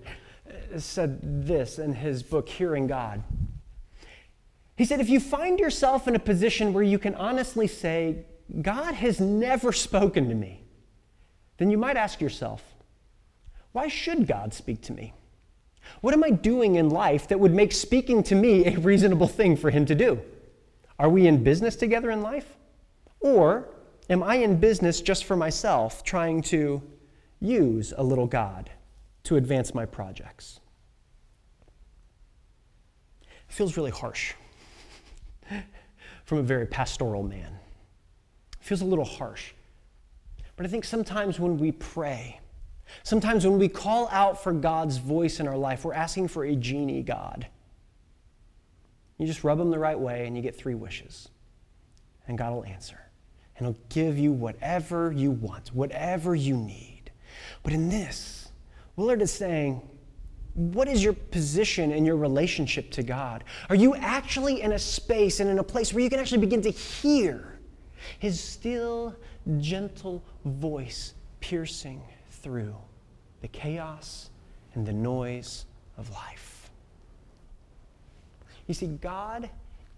uh, 0.48 0.78
said 0.78 1.46
this 1.46 1.78
in 1.78 1.94
his 1.94 2.22
book, 2.22 2.48
Hearing 2.48 2.86
God. 2.86 3.22
He 4.76 4.84
said, 4.84 5.00
If 5.00 5.08
you 5.08 5.20
find 5.20 5.58
yourself 5.58 6.08
in 6.08 6.16
a 6.16 6.20
position 6.20 6.72
where 6.72 6.84
you 6.84 6.98
can 6.98 7.14
honestly 7.14 7.66
say, 7.66 8.24
God 8.62 8.94
has 8.94 9.20
never 9.20 9.72
spoken 9.72 10.28
to 10.28 10.34
me, 10.34 10.62
then 11.58 11.70
you 11.70 11.78
might 11.78 11.96
ask 11.96 12.20
yourself, 12.20 12.62
why 13.72 13.88
should 13.88 14.26
God 14.26 14.54
speak 14.54 14.80
to 14.82 14.92
me? 14.92 15.12
What 16.00 16.14
am 16.14 16.24
I 16.24 16.30
doing 16.30 16.76
in 16.76 16.88
life 16.88 17.28
that 17.28 17.38
would 17.38 17.52
make 17.52 17.72
speaking 17.72 18.22
to 18.24 18.34
me 18.34 18.66
a 18.66 18.78
reasonable 18.78 19.28
thing 19.28 19.56
for 19.56 19.70
Him 19.70 19.86
to 19.86 19.94
do? 19.94 20.20
Are 20.98 21.08
we 21.08 21.26
in 21.26 21.42
business 21.42 21.76
together 21.76 22.10
in 22.10 22.22
life? 22.22 22.56
Or 23.20 23.68
am 24.08 24.22
I 24.22 24.36
in 24.36 24.58
business 24.58 25.00
just 25.00 25.24
for 25.24 25.36
myself, 25.36 26.02
trying 26.02 26.42
to 26.42 26.82
use 27.40 27.92
a 27.96 28.02
little 28.02 28.26
God 28.26 28.70
to 29.24 29.36
advance 29.36 29.74
my 29.74 29.84
projects? 29.84 30.60
It 33.22 33.52
feels 33.52 33.76
really 33.76 33.90
harsh 33.90 34.34
from 36.24 36.38
a 36.38 36.42
very 36.42 36.66
pastoral 36.66 37.22
man. 37.22 37.58
It 38.60 38.64
feels 38.64 38.80
a 38.80 38.86
little 38.86 39.04
harsh. 39.04 39.52
But 40.56 40.64
I 40.64 40.68
think 40.68 40.84
sometimes 40.84 41.38
when 41.38 41.58
we 41.58 41.72
pray, 41.72 42.40
sometimes 43.02 43.46
when 43.46 43.58
we 43.58 43.68
call 43.68 44.08
out 44.10 44.42
for 44.42 44.52
God's 44.52 44.96
voice 44.96 45.38
in 45.38 45.46
our 45.46 45.56
life, 45.56 45.84
we're 45.84 45.94
asking 45.94 46.28
for 46.28 46.44
a 46.44 46.56
genie 46.56 47.02
God. 47.02 47.46
You 49.18 49.26
just 49.26 49.44
rub 49.44 49.58
them 49.58 49.70
the 49.70 49.78
right 49.78 49.98
way 49.98 50.26
and 50.26 50.36
you 50.36 50.42
get 50.42 50.56
three 50.56 50.74
wishes. 50.74 51.28
And 52.28 52.36
God 52.36 52.52
will 52.52 52.64
answer. 52.64 53.00
And 53.56 53.66
He'll 53.66 53.78
give 53.88 54.18
you 54.18 54.32
whatever 54.32 55.12
you 55.12 55.30
want, 55.30 55.68
whatever 55.68 56.34
you 56.34 56.56
need. 56.56 57.10
But 57.62 57.72
in 57.72 57.88
this, 57.88 58.48
Willard 58.96 59.22
is 59.22 59.32
saying, 59.32 59.82
what 60.54 60.88
is 60.88 61.04
your 61.04 61.12
position 61.12 61.92
in 61.92 62.06
your 62.06 62.16
relationship 62.16 62.90
to 62.92 63.02
God? 63.02 63.44
Are 63.68 63.74
you 63.74 63.94
actually 63.94 64.62
in 64.62 64.72
a 64.72 64.78
space 64.78 65.40
and 65.40 65.50
in 65.50 65.58
a 65.58 65.64
place 65.64 65.92
where 65.92 66.02
you 66.02 66.08
can 66.08 66.18
actually 66.18 66.40
begin 66.40 66.62
to 66.62 66.70
hear 66.70 67.58
His 68.18 68.40
still, 68.40 69.14
gentle 69.58 70.24
voice 70.44 71.12
piercing 71.40 72.02
through 72.30 72.74
the 73.42 73.48
chaos 73.48 74.30
and 74.74 74.86
the 74.86 74.94
noise 74.94 75.66
of 75.98 76.10
life? 76.10 76.55
You 78.66 78.74
see, 78.74 78.86
God 78.86 79.50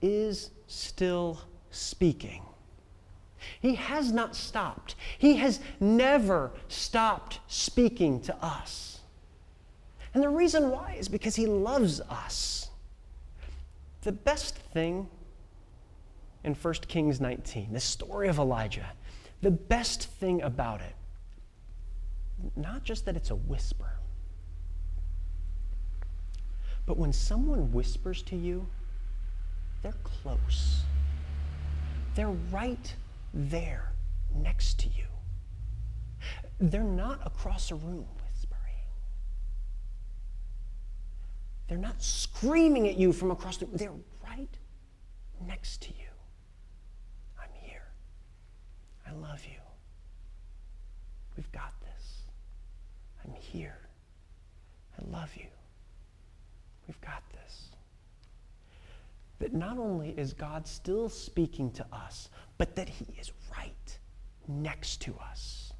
is 0.02 0.50
still 0.66 1.40
speaking. 1.70 2.42
He 3.60 3.76
has 3.76 4.12
not 4.12 4.34
stopped. 4.34 4.94
He 5.16 5.36
has 5.36 5.60
never 5.80 6.52
stopped 6.68 7.40
speaking 7.46 8.20
to 8.22 8.36
us. 8.44 9.00
And 10.14 10.22
the 10.22 10.28
reason 10.28 10.70
why 10.70 10.96
is 10.98 11.08
because 11.08 11.36
he 11.36 11.46
loves 11.46 12.00
us. 12.00 12.70
The 14.02 14.12
best 14.12 14.56
thing 14.56 15.08
in 16.44 16.54
1 16.54 16.74
Kings 16.88 17.20
19, 17.20 17.72
the 17.72 17.80
story 17.80 18.28
of 18.28 18.38
Elijah, 18.38 18.92
the 19.42 19.50
best 19.50 20.04
thing 20.04 20.42
about 20.42 20.80
it, 20.80 20.94
not 22.56 22.84
just 22.84 23.04
that 23.04 23.16
it's 23.16 23.30
a 23.30 23.36
whisper, 23.36 23.97
but 26.88 26.96
when 26.96 27.12
someone 27.12 27.70
whispers 27.70 28.22
to 28.22 28.34
you, 28.34 28.66
they're 29.82 29.92
close. 30.02 30.80
They're 32.14 32.34
right 32.50 32.94
there 33.34 33.92
next 34.34 34.80
to 34.80 34.86
you. 34.86 35.04
They're 36.58 36.82
not 36.82 37.20
across 37.26 37.70
a 37.70 37.74
room. 37.74 38.06
Whispering. 38.26 38.86
They're 41.68 41.76
not 41.76 42.02
screaming 42.02 42.88
at 42.88 42.96
you 42.96 43.12
from 43.12 43.32
across 43.32 43.58
the 43.58 43.66
room. 43.66 43.76
They're 43.76 43.92
right 44.26 44.56
next 45.46 45.82
to 45.82 45.88
you. 45.90 46.08
I'm 47.38 47.50
here. 47.52 47.84
I 49.06 49.12
love 49.12 49.44
you. 49.44 49.60
We've 51.36 51.52
got 51.52 51.74
this. 51.82 52.22
I'm 53.22 53.34
here. 53.34 53.76
I 54.98 55.04
love 55.12 55.36
you. 55.36 55.48
We've 56.88 57.00
got 57.00 57.22
this. 57.32 57.68
That 59.38 59.52
not 59.52 59.78
only 59.78 60.10
is 60.16 60.32
God 60.32 60.66
still 60.66 61.08
speaking 61.08 61.70
to 61.72 61.86
us, 61.92 62.28
but 62.56 62.74
that 62.74 62.88
He 62.88 63.06
is 63.20 63.30
right 63.56 63.98
next 64.48 65.02
to 65.02 65.14
us. 65.30 65.72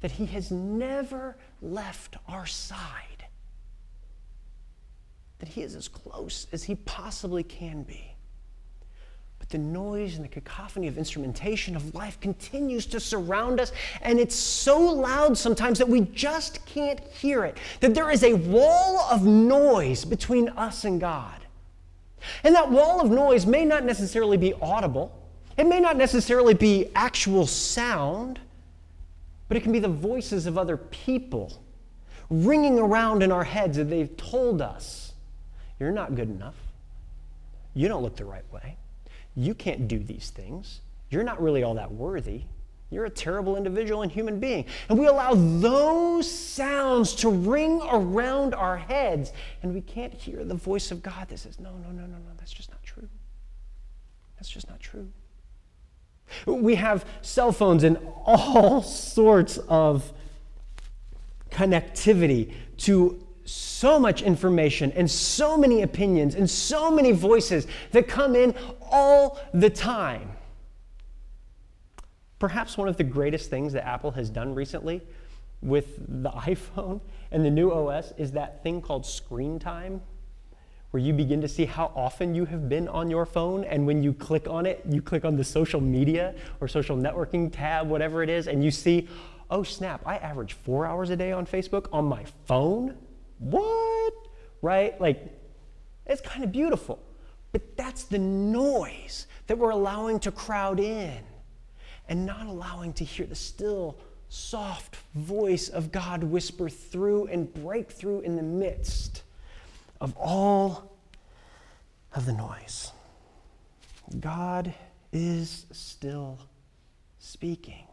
That 0.00 0.10
He 0.10 0.26
has 0.26 0.50
never 0.50 1.38
left 1.62 2.16
our 2.28 2.44
side 2.44 3.18
that 5.38 5.48
he 5.48 5.62
is 5.62 5.74
as 5.74 5.88
close 5.88 6.46
as 6.52 6.64
he 6.64 6.74
possibly 6.74 7.42
can 7.42 7.82
be. 7.82 8.14
But 9.38 9.50
the 9.50 9.58
noise 9.58 10.16
and 10.16 10.24
the 10.24 10.28
cacophony 10.28 10.88
of 10.88 10.98
instrumentation 10.98 11.76
of 11.76 11.94
life 11.94 12.20
continues 12.20 12.86
to 12.86 13.00
surround 13.00 13.60
us, 13.60 13.72
and 14.02 14.18
it's 14.18 14.34
so 14.34 14.78
loud 14.80 15.38
sometimes 15.38 15.78
that 15.78 15.88
we 15.88 16.00
just 16.00 16.64
can't 16.66 17.00
hear 17.00 17.44
it. 17.44 17.56
That 17.80 17.94
there 17.94 18.10
is 18.10 18.24
a 18.24 18.34
wall 18.34 19.00
of 19.10 19.24
noise 19.24 20.04
between 20.04 20.48
us 20.50 20.84
and 20.84 21.00
God. 21.00 21.40
And 22.42 22.54
that 22.54 22.70
wall 22.70 23.00
of 23.00 23.10
noise 23.10 23.46
may 23.46 23.64
not 23.64 23.84
necessarily 23.84 24.36
be 24.36 24.54
audible, 24.60 25.14
it 25.56 25.66
may 25.66 25.80
not 25.80 25.96
necessarily 25.96 26.54
be 26.54 26.90
actual 26.94 27.46
sound, 27.46 28.38
but 29.48 29.56
it 29.56 29.62
can 29.62 29.72
be 29.72 29.80
the 29.80 29.88
voices 29.88 30.46
of 30.46 30.56
other 30.56 30.76
people 30.76 31.60
ringing 32.30 32.78
around 32.78 33.22
in 33.22 33.32
our 33.32 33.44
heads 33.44 33.76
that 33.76 33.84
they've 33.84 34.16
told 34.16 34.60
us 34.60 35.12
you're 35.80 35.92
not 35.92 36.14
good 36.14 36.28
enough. 36.28 36.56
You 37.74 37.88
don't 37.88 38.02
look 38.02 38.16
the 38.16 38.24
right 38.24 38.44
way. 38.52 38.76
You 39.38 39.54
can't 39.54 39.86
do 39.86 40.00
these 40.00 40.30
things. 40.30 40.80
You're 41.10 41.22
not 41.22 41.40
really 41.40 41.62
all 41.62 41.74
that 41.74 41.92
worthy. 41.92 42.42
You're 42.90 43.04
a 43.04 43.10
terrible 43.10 43.56
individual 43.56 44.02
and 44.02 44.10
human 44.10 44.40
being. 44.40 44.64
And 44.88 44.98
we 44.98 45.06
allow 45.06 45.34
those 45.34 46.28
sounds 46.28 47.14
to 47.16 47.30
ring 47.30 47.80
around 47.88 48.52
our 48.52 48.76
heads, 48.76 49.32
and 49.62 49.72
we 49.72 49.80
can't 49.80 50.12
hear 50.12 50.42
the 50.44 50.56
voice 50.56 50.90
of 50.90 51.04
God 51.04 51.28
that 51.28 51.38
says, 51.38 51.60
No, 51.60 51.70
no, 51.70 51.90
no, 51.90 52.02
no, 52.02 52.16
no, 52.16 52.30
that's 52.36 52.52
just 52.52 52.70
not 52.70 52.82
true. 52.82 53.08
That's 54.36 54.48
just 54.48 54.68
not 54.68 54.80
true. 54.80 55.08
We 56.44 56.74
have 56.74 57.06
cell 57.22 57.52
phones 57.52 57.84
and 57.84 57.96
all 58.24 58.82
sorts 58.82 59.58
of 59.68 60.12
connectivity 61.52 62.52
to 62.78 63.24
so 63.48 63.98
much 63.98 64.22
information 64.22 64.92
and 64.92 65.10
so 65.10 65.56
many 65.56 65.82
opinions 65.82 66.34
and 66.34 66.48
so 66.48 66.90
many 66.90 67.12
voices 67.12 67.66
that 67.92 68.06
come 68.06 68.36
in 68.36 68.54
all 68.90 69.40
the 69.54 69.70
time. 69.70 70.32
Perhaps 72.38 72.76
one 72.76 72.88
of 72.88 72.96
the 72.96 73.04
greatest 73.04 73.50
things 73.50 73.72
that 73.72 73.86
Apple 73.86 74.12
has 74.12 74.30
done 74.30 74.54
recently 74.54 75.00
with 75.62 75.96
the 76.22 76.30
iPhone 76.46 77.00
and 77.30 77.44
the 77.44 77.50
new 77.50 77.70
OS 77.70 78.12
is 78.16 78.32
that 78.32 78.62
thing 78.62 78.80
called 78.80 79.04
screen 79.04 79.58
time, 79.58 80.02
where 80.90 81.02
you 81.02 81.12
begin 81.12 81.40
to 81.40 81.48
see 81.48 81.64
how 81.64 81.90
often 81.96 82.34
you 82.34 82.44
have 82.44 82.68
been 82.68 82.86
on 82.88 83.10
your 83.10 83.26
phone. 83.26 83.64
And 83.64 83.86
when 83.86 84.02
you 84.02 84.12
click 84.12 84.46
on 84.48 84.66
it, 84.66 84.82
you 84.88 85.02
click 85.02 85.24
on 85.24 85.36
the 85.36 85.44
social 85.44 85.80
media 85.80 86.34
or 86.60 86.68
social 86.68 86.96
networking 86.96 87.52
tab, 87.52 87.88
whatever 87.88 88.22
it 88.22 88.30
is, 88.30 88.46
and 88.46 88.62
you 88.62 88.70
see, 88.70 89.08
oh 89.50 89.62
snap, 89.62 90.02
I 90.06 90.16
average 90.16 90.52
four 90.52 90.86
hours 90.86 91.10
a 91.10 91.16
day 91.16 91.32
on 91.32 91.46
Facebook 91.46 91.88
on 91.92 92.04
my 92.04 92.24
phone 92.46 92.96
what? 93.38 94.14
Right? 94.62 95.00
Like, 95.00 95.22
it's 96.06 96.20
kind 96.20 96.44
of 96.44 96.52
beautiful. 96.52 97.02
But 97.52 97.76
that's 97.76 98.04
the 98.04 98.18
noise 98.18 99.26
that 99.46 99.56
we're 99.56 99.70
allowing 99.70 100.20
to 100.20 100.32
crowd 100.32 100.80
in 100.80 101.22
and 102.08 102.26
not 102.26 102.46
allowing 102.46 102.92
to 102.94 103.04
hear 103.04 103.26
the 103.26 103.34
still, 103.34 103.98
soft 104.28 104.96
voice 105.14 105.68
of 105.68 105.90
God 105.92 106.22
whisper 106.22 106.68
through 106.68 107.26
and 107.26 107.52
break 107.52 107.90
through 107.90 108.20
in 108.20 108.36
the 108.36 108.42
midst 108.42 109.22
of 110.00 110.14
all 110.16 110.96
of 112.14 112.26
the 112.26 112.32
noise. 112.32 112.92
God 114.20 114.72
is 115.12 115.66
still 115.72 116.38
speaking, 117.18 117.86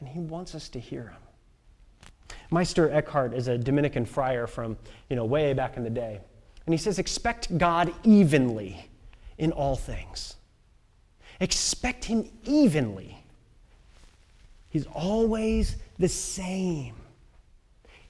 and 0.00 0.08
He 0.08 0.20
wants 0.20 0.54
us 0.54 0.68
to 0.70 0.80
hear 0.80 1.08
Him. 1.08 1.27
Meister 2.50 2.90
Eckhart 2.90 3.34
is 3.34 3.48
a 3.48 3.58
Dominican 3.58 4.06
friar 4.06 4.46
from, 4.46 4.76
you 5.10 5.16
know, 5.16 5.24
way 5.24 5.52
back 5.52 5.76
in 5.76 5.84
the 5.84 5.90
day. 5.90 6.20
And 6.66 6.72
he 6.72 6.78
says, 6.78 6.98
expect 6.98 7.56
God 7.58 7.92
evenly 8.04 8.88
in 9.36 9.52
all 9.52 9.76
things. 9.76 10.36
Expect 11.40 12.04
him 12.04 12.28
evenly. 12.44 13.18
He's 14.70 14.86
always 14.86 15.76
the 15.98 16.08
same. 16.08 16.94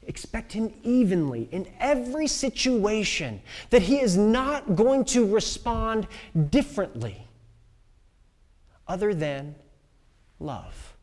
Expect 0.06 0.52
him 0.52 0.72
evenly 0.82 1.48
in 1.52 1.68
every 1.78 2.26
situation, 2.26 3.42
that 3.70 3.82
he 3.82 4.00
is 4.00 4.16
not 4.16 4.74
going 4.74 5.04
to 5.06 5.26
respond 5.26 6.06
differently 6.48 7.26
other 8.86 9.12
than 9.12 9.54
love. 10.40 10.94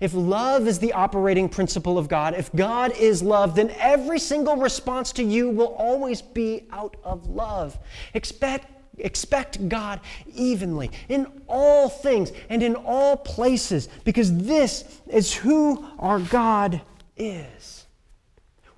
If 0.00 0.14
love 0.14 0.66
is 0.66 0.78
the 0.78 0.92
operating 0.92 1.48
principle 1.48 1.98
of 1.98 2.08
God, 2.08 2.34
if 2.34 2.52
God 2.54 2.92
is 2.98 3.22
love, 3.22 3.54
then 3.54 3.70
every 3.78 4.18
single 4.18 4.56
response 4.56 5.12
to 5.12 5.22
you 5.22 5.48
will 5.48 5.74
always 5.74 6.20
be 6.20 6.66
out 6.70 6.96
of 7.02 7.28
love. 7.28 7.78
Expect, 8.14 8.66
expect 8.98 9.68
God 9.68 10.00
evenly 10.34 10.90
in 11.08 11.26
all 11.48 11.88
things 11.88 12.32
and 12.48 12.62
in 12.62 12.74
all 12.74 13.16
places, 13.16 13.88
because 14.04 14.36
this 14.36 15.00
is 15.08 15.34
who 15.34 15.86
our 15.98 16.20
God 16.20 16.80
is. 17.16 17.86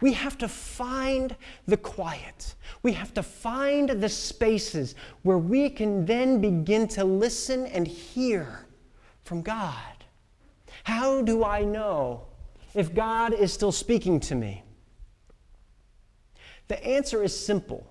We 0.00 0.14
have 0.14 0.38
to 0.38 0.48
find 0.48 1.36
the 1.66 1.76
quiet. 1.76 2.54
We 2.82 2.92
have 2.92 3.12
to 3.14 3.22
find 3.22 3.90
the 3.90 4.08
spaces 4.08 4.94
where 5.22 5.36
we 5.36 5.68
can 5.68 6.06
then 6.06 6.40
begin 6.40 6.88
to 6.88 7.04
listen 7.04 7.66
and 7.66 7.86
hear 7.86 8.66
from 9.24 9.42
God. 9.42 9.74
How 10.84 11.22
do 11.22 11.44
I 11.44 11.62
know 11.64 12.26
if 12.74 12.94
God 12.94 13.32
is 13.32 13.52
still 13.52 13.72
speaking 13.72 14.20
to 14.20 14.34
me? 14.34 14.62
The 16.68 16.84
answer 16.86 17.22
is 17.22 17.38
simple 17.38 17.86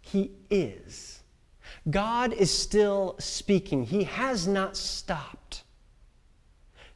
He 0.00 0.32
is. 0.50 1.22
God 1.90 2.32
is 2.32 2.50
still 2.50 3.16
speaking, 3.18 3.84
He 3.84 4.04
has 4.04 4.46
not 4.46 4.76
stopped. 4.76 5.64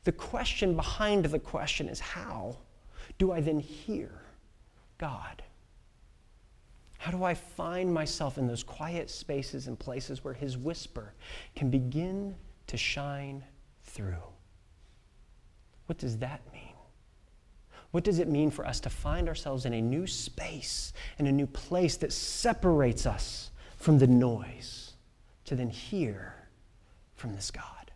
The 0.05 0.12
question 0.12 0.75
behind 0.75 1.27
the 1.27 1.39
question 1.39 1.89
is 1.89 2.01
how 2.01 2.59
do 3.18 3.33
I 3.33 3.41
then 3.41 3.61
hear 3.61 4.23
God? 4.99 5.43
How 6.99 7.11
do 7.11 7.25
I 7.25 7.35
find 7.35 7.93
myself 7.93 8.39
in 8.39 8.47
those 8.47 8.62
quiet 8.62 9.11
spaces 9.11 9.66
and 9.66 9.79
places 9.79 10.25
where 10.25 10.35
His 10.35 10.57
whisper 10.57 11.14
can 11.55 11.68
begin 11.68 12.35
to 12.68 12.77
shine 12.77 13.45
through? 13.83 14.32
What 15.93 15.99
does 15.99 16.16
that 16.20 16.40
mean? 16.55 16.72
What 17.90 18.03
does 18.03 18.18
it 18.18 18.26
mean 18.26 18.51
for 18.51 18.66
us 18.66 18.80
to 18.80 18.88
find 18.88 19.28
ourselves 19.28 19.66
in 19.66 19.74
a 19.74 19.82
new 19.82 20.07
space, 20.07 20.95
in 21.18 21.26
a 21.26 21.32
new 21.32 21.47
place 21.47 21.99
that 21.99 22.14
separates 22.14 23.05
us 23.05 23.51
from 23.76 23.99
the 23.99 24.07
noise, 24.07 24.95
to 25.45 25.55
then 25.55 25.68
hear 25.68 26.49
from 27.14 27.34
this 27.34 27.51
God? 27.51 27.93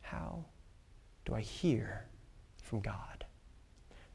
How 0.00 0.44
do 1.24 1.36
I 1.36 1.40
hear 1.40 2.04
from 2.64 2.80
God? 2.80 3.24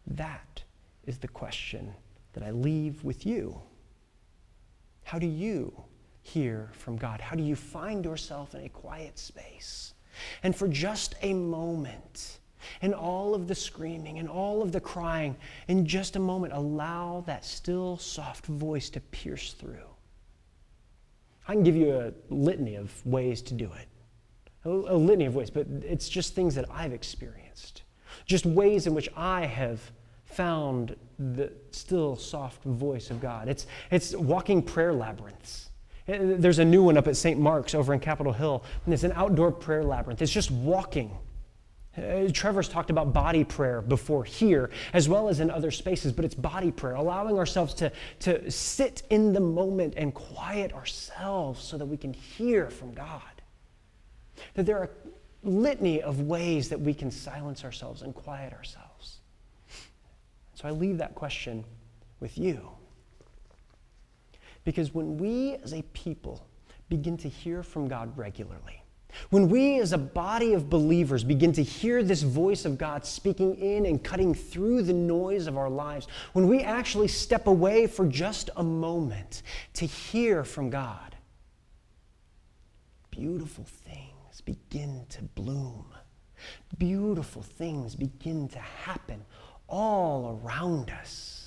That 0.05 0.61
is 1.05 1.19
the 1.19 1.29
question 1.29 1.93
that 2.33 2.43
I 2.43 2.51
leave 2.51 3.01
with 3.05 3.25
you. 3.25 3.61
How 5.05 5.19
do 5.19 5.27
you 5.27 5.85
hear 6.21 6.69
from 6.73 6.97
God? 6.97 7.21
How 7.21 7.37
do 7.37 7.43
you 7.43 7.55
find 7.55 8.03
yourself 8.03 8.55
in 8.55 8.65
a 8.65 8.67
quiet 8.67 9.17
space? 9.17 9.93
And 10.43 10.55
for 10.55 10.67
just 10.67 11.15
a 11.21 11.33
moment, 11.33 12.39
and 12.81 12.93
all 12.93 13.35
of 13.35 13.47
the 13.47 13.55
screaming 13.55 14.19
and 14.19 14.29
all 14.29 14.61
of 14.61 14.71
the 14.71 14.79
crying, 14.79 15.35
in 15.67 15.85
just 15.85 16.15
a 16.15 16.19
moment, 16.19 16.53
allow 16.53 17.23
that 17.27 17.45
still, 17.45 17.97
soft 17.97 18.45
voice 18.45 18.89
to 18.91 18.99
pierce 18.99 19.53
through. 19.53 19.89
I 21.47 21.53
can 21.53 21.63
give 21.63 21.75
you 21.75 21.93
a 21.93 22.13
litany 22.29 22.75
of 22.75 23.05
ways 23.05 23.41
to 23.43 23.53
do 23.53 23.65
it, 23.65 23.87
a, 24.65 24.69
a 24.69 24.97
litany 24.97 25.25
of 25.25 25.35
ways, 25.35 25.49
but 25.49 25.67
it's 25.67 26.07
just 26.07 26.35
things 26.35 26.55
that 26.55 26.65
I've 26.71 26.93
experienced, 26.93 27.83
just 28.25 28.45
ways 28.45 28.87
in 28.87 28.93
which 28.93 29.09
I 29.15 29.45
have 29.45 29.91
found 30.25 30.95
the 31.19 31.51
still 31.71 32.15
soft 32.15 32.63
voice 32.63 33.11
of 33.11 33.19
God. 33.19 33.47
It's, 33.47 33.67
it's 33.91 34.15
walking 34.15 34.61
prayer 34.61 34.93
labyrinths. 34.93 35.69
There's 36.05 36.59
a 36.59 36.65
new 36.65 36.83
one 36.83 36.97
up 36.97 37.07
at 37.07 37.15
St. 37.15 37.39
Mark's 37.39 37.73
over 37.73 37.93
in 37.93 37.99
Capitol 37.99 38.33
Hill, 38.33 38.63
and 38.85 38.93
it's 38.93 39.03
an 39.03 39.13
outdoor 39.15 39.51
prayer 39.51 39.83
labyrinth. 39.83 40.21
It's 40.21 40.31
just 40.31 40.51
walking. 40.51 41.17
Uh, 41.97 42.27
Trevor's 42.33 42.67
talked 42.67 42.89
about 42.89 43.13
body 43.13 43.43
prayer 43.43 43.81
before 43.81 44.23
here, 44.23 44.69
as 44.93 45.07
well 45.07 45.29
as 45.29 45.39
in 45.39 45.49
other 45.49 45.71
spaces, 45.71 46.11
but 46.11 46.25
it's 46.25 46.35
body 46.35 46.71
prayer, 46.71 46.95
allowing 46.95 47.37
ourselves 47.37 47.73
to, 47.75 47.91
to 48.19 48.49
sit 48.49 49.03
in 49.11 49.31
the 49.31 49.39
moment 49.39 49.93
and 49.95 50.13
quiet 50.13 50.73
ourselves 50.73 51.63
so 51.63 51.77
that 51.77 51.85
we 51.85 51.95
can 51.95 52.11
hear 52.11 52.69
from 52.69 52.93
God. 52.93 53.21
That 54.55 54.65
there 54.65 54.79
are 54.79 54.89
a 55.45 55.49
litany 55.49 56.01
of 56.01 56.21
ways 56.21 56.67
that 56.69 56.79
we 56.79 56.93
can 56.93 57.11
silence 57.11 57.63
ourselves 57.63 58.01
and 58.01 58.13
quiet 58.13 58.53
ourselves. 58.53 59.19
So 60.55 60.67
I 60.67 60.71
leave 60.71 60.97
that 60.97 61.15
question 61.15 61.63
with 62.19 62.37
you. 62.37 62.69
Because 64.63 64.93
when 64.93 65.17
we 65.17 65.55
as 65.55 65.73
a 65.73 65.81
people 65.93 66.47
begin 66.89 67.17
to 67.17 67.29
hear 67.29 67.63
from 67.63 67.87
God 67.87 68.17
regularly, 68.17 68.83
when 69.29 69.49
we 69.49 69.79
as 69.79 69.93
a 69.93 69.97
body 69.97 70.53
of 70.53 70.69
believers 70.69 71.23
begin 71.23 71.53
to 71.53 71.63
hear 71.63 72.01
this 72.01 72.23
voice 72.23 72.65
of 72.65 72.77
God 72.77 73.05
speaking 73.05 73.55
in 73.55 73.85
and 73.85 74.03
cutting 74.03 74.33
through 74.33 74.83
the 74.83 74.93
noise 74.93 75.47
of 75.47 75.57
our 75.57 75.69
lives, 75.69 76.07
when 76.33 76.47
we 76.47 76.61
actually 76.61 77.07
step 77.07 77.47
away 77.47 77.85
for 77.85 78.07
just 78.07 78.49
a 78.55 78.63
moment 78.63 79.43
to 79.73 79.85
hear 79.85 80.43
from 80.43 80.69
God, 80.69 81.15
beautiful 83.11 83.65
things 83.65 84.41
begin 84.41 85.05
to 85.09 85.21
bloom. 85.21 85.85
Beautiful 86.77 87.41
things 87.41 87.95
begin 87.95 88.47
to 88.49 88.59
happen 88.59 89.23
all 89.67 90.41
around 90.43 90.89
us. 90.89 91.42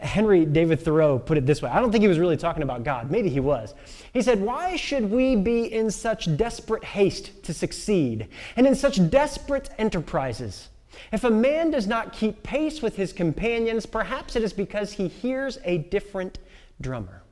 Henry 0.00 0.44
David 0.44 0.80
Thoreau 0.80 1.18
put 1.18 1.38
it 1.38 1.46
this 1.46 1.62
way 1.62 1.70
I 1.70 1.80
don't 1.80 1.92
think 1.92 2.02
he 2.02 2.08
was 2.08 2.18
really 2.18 2.36
talking 2.36 2.62
about 2.62 2.84
God. 2.84 3.10
Maybe 3.10 3.28
he 3.28 3.40
was. 3.40 3.74
He 4.12 4.22
said, 4.22 4.40
Why 4.40 4.76
should 4.76 5.10
we 5.10 5.36
be 5.36 5.72
in 5.72 5.90
such 5.90 6.36
desperate 6.36 6.84
haste 6.84 7.42
to 7.44 7.54
succeed 7.54 8.28
and 8.56 8.66
in 8.66 8.74
such 8.74 9.08
desperate 9.10 9.70
enterprises? 9.78 10.68
If 11.12 11.24
a 11.24 11.30
man 11.30 11.70
does 11.70 11.86
not 11.86 12.12
keep 12.12 12.42
pace 12.42 12.82
with 12.82 12.96
his 12.96 13.12
companions, 13.12 13.86
perhaps 13.86 14.36
it 14.36 14.42
is 14.42 14.52
because 14.52 14.92
he 14.92 15.06
hears 15.06 15.58
a 15.64 15.78
different 15.78 16.38
drummer. 16.80 17.22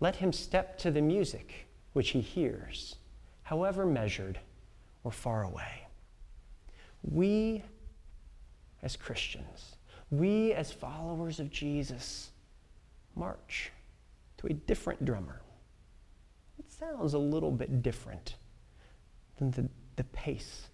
Let 0.00 0.16
him 0.16 0.32
step 0.32 0.78
to 0.78 0.90
the 0.90 1.02
music 1.02 1.66
which 1.92 2.10
he 2.10 2.20
hears, 2.20 2.96
however 3.42 3.84
measured 3.84 4.38
or 5.02 5.10
far 5.10 5.42
away. 5.42 5.86
We, 7.02 7.64
as 8.82 8.94
Christians, 8.96 9.76
we, 10.10 10.52
as 10.52 10.72
followers 10.72 11.40
of 11.40 11.50
Jesus, 11.50 12.30
march 13.14 13.70
to 14.38 14.46
a 14.46 14.52
different 14.52 15.04
drummer. 15.04 15.42
It 16.58 16.72
sounds 16.72 17.14
a 17.14 17.18
little 17.18 17.50
bit 17.50 17.82
different 17.82 18.36
than 19.38 19.50
the, 19.50 19.68
the 19.96 20.04
pace 20.04 20.68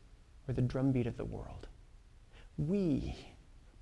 or 0.49 0.55
the 0.55 0.63
drumbeat 0.63 1.07
of 1.07 1.17
the 1.17 1.25
world. 1.25 1.67
We 2.59 3.17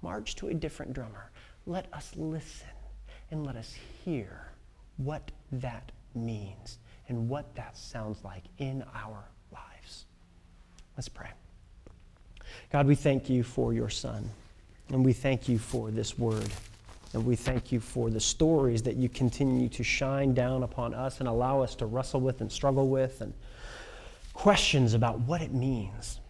march 0.00 0.36
to 0.36 0.48
a 0.48 0.54
different 0.54 0.92
drummer. 0.92 1.30
Let 1.66 1.92
us 1.92 2.12
listen 2.16 2.68
and 3.30 3.46
let 3.46 3.56
us 3.56 3.74
hear 4.04 4.52
what 4.96 5.30
that 5.52 5.92
means 6.14 6.78
and 7.08 7.28
what 7.28 7.54
that 7.54 7.76
sounds 7.76 8.24
like 8.24 8.44
in 8.58 8.84
our 8.94 9.24
lives. 9.52 10.06
Let's 10.96 11.08
pray. 11.08 11.30
God, 12.70 12.86
we 12.86 12.94
thank 12.94 13.28
you 13.28 13.42
for 13.42 13.72
your 13.72 13.88
Son. 13.88 14.28
And 14.92 15.02
we 15.04 15.14
thank 15.14 15.48
you 15.48 15.58
for 15.58 15.90
this 15.90 16.18
word. 16.18 16.48
And 17.14 17.26
we 17.26 17.34
thank 17.34 17.72
you 17.72 17.80
for 17.80 18.10
the 18.10 18.20
stories 18.20 18.82
that 18.82 18.96
you 18.96 19.08
continue 19.08 19.68
to 19.70 19.82
shine 19.82 20.34
down 20.34 20.62
upon 20.62 20.94
us 20.94 21.18
and 21.20 21.28
allow 21.28 21.62
us 21.62 21.74
to 21.76 21.86
wrestle 21.86 22.20
with 22.20 22.40
and 22.40 22.52
struggle 22.52 22.88
with 22.88 23.20
and 23.22 23.32
questions 24.34 24.94
about 24.94 25.18
what 25.20 25.42
it 25.42 25.52
means. 25.52 26.20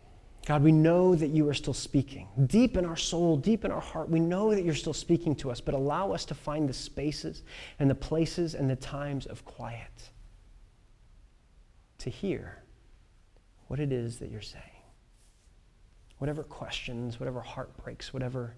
God, 0.47 0.63
we 0.63 0.73
know 0.73 1.15
that 1.15 1.29
you 1.29 1.49
are 1.49 1.55
still 1.55 1.75
speaking. 1.75 2.27
Deep 2.47 2.77
in 2.77 2.85
our 2.85 2.97
soul, 2.97 3.37
deep 3.37 3.65
in 3.65 3.71
our 3.71 3.81
heart, 3.81 4.09
we 4.09 4.19
know 4.19 4.53
that 4.55 4.65
you're 4.65 4.75
still 4.75 4.95
speaking 4.95 5.37
to 5.37 5.53
us, 5.53 5.61
but 5.61 5.75
allow 5.75 6.11
us 6.11 6.25
to 6.25 6.35
find 6.35 6.69
the 6.69 6.73
spaces 6.73 7.43
and 7.79 7.89
the 7.89 7.95
places 7.95 8.55
and 8.55 8.69
the 8.69 8.77
times 8.77 9.27
of 9.27 9.45
quiet 9.45 10.11
to 11.99 12.11
hear 12.11 12.63
what 13.69 13.79
it 13.79 13.93
is 13.93 14.19
that 14.19 14.31
you're 14.31 14.41
saying 14.41 14.72
whatever 16.23 16.45
questions, 16.45 17.19
whatever 17.19 17.41
heartbreaks, 17.41 18.13
whatever, 18.13 18.55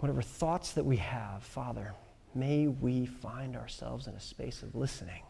whatever 0.00 0.20
thoughts 0.20 0.72
that 0.72 0.84
we 0.84 0.98
have, 0.98 1.42
Father, 1.42 1.94
may 2.34 2.66
we 2.66 3.06
find 3.06 3.56
ourselves 3.56 4.06
in 4.06 4.12
a 4.12 4.20
space 4.20 4.62
of 4.62 4.74
listening 4.74 5.22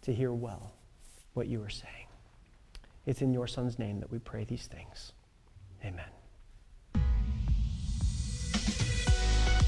to 0.00 0.12
hear 0.12 0.32
well 0.32 0.72
what 1.34 1.46
you 1.46 1.62
are 1.62 1.70
saying. 1.70 2.06
It's 3.06 3.22
in 3.22 3.32
your 3.32 3.46
Son's 3.46 3.78
name 3.78 4.00
that 4.00 4.10
we 4.10 4.18
pray 4.18 4.42
these 4.42 4.66
things. 4.66 5.12
Amen. 5.84 6.10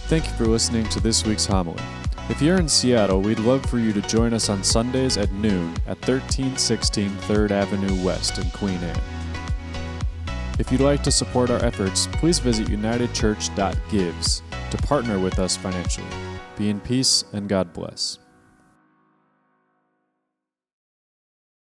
Thank 0.08 0.26
you 0.26 0.32
for 0.32 0.46
listening 0.46 0.88
to 0.88 0.98
this 0.98 1.24
week's 1.24 1.46
homily. 1.46 1.84
If 2.28 2.42
you're 2.42 2.58
in 2.58 2.68
Seattle, 2.68 3.20
we'd 3.20 3.38
love 3.38 3.64
for 3.66 3.78
you 3.78 3.92
to 3.92 4.02
join 4.02 4.34
us 4.34 4.48
on 4.48 4.64
Sundays 4.64 5.18
at 5.18 5.30
noon 5.30 5.74
at 5.86 5.98
1316 5.98 7.10
3rd 7.10 7.52
Avenue 7.52 8.04
West 8.04 8.38
in 8.38 8.50
Queen 8.50 8.82
Anne. 8.82 9.13
If 10.56 10.70
you'd 10.70 10.80
like 10.80 11.02
to 11.02 11.10
support 11.10 11.50
our 11.50 11.62
efforts, 11.64 12.06
please 12.12 12.38
visit 12.38 12.68
unitedchurch.gives 12.68 14.42
to 14.70 14.76
partner 14.78 15.18
with 15.18 15.38
us 15.40 15.56
financially. 15.56 16.06
Be 16.56 16.70
in 16.70 16.80
peace 16.80 17.24
and 17.32 17.48
God 17.48 17.72
bless. 17.72 18.18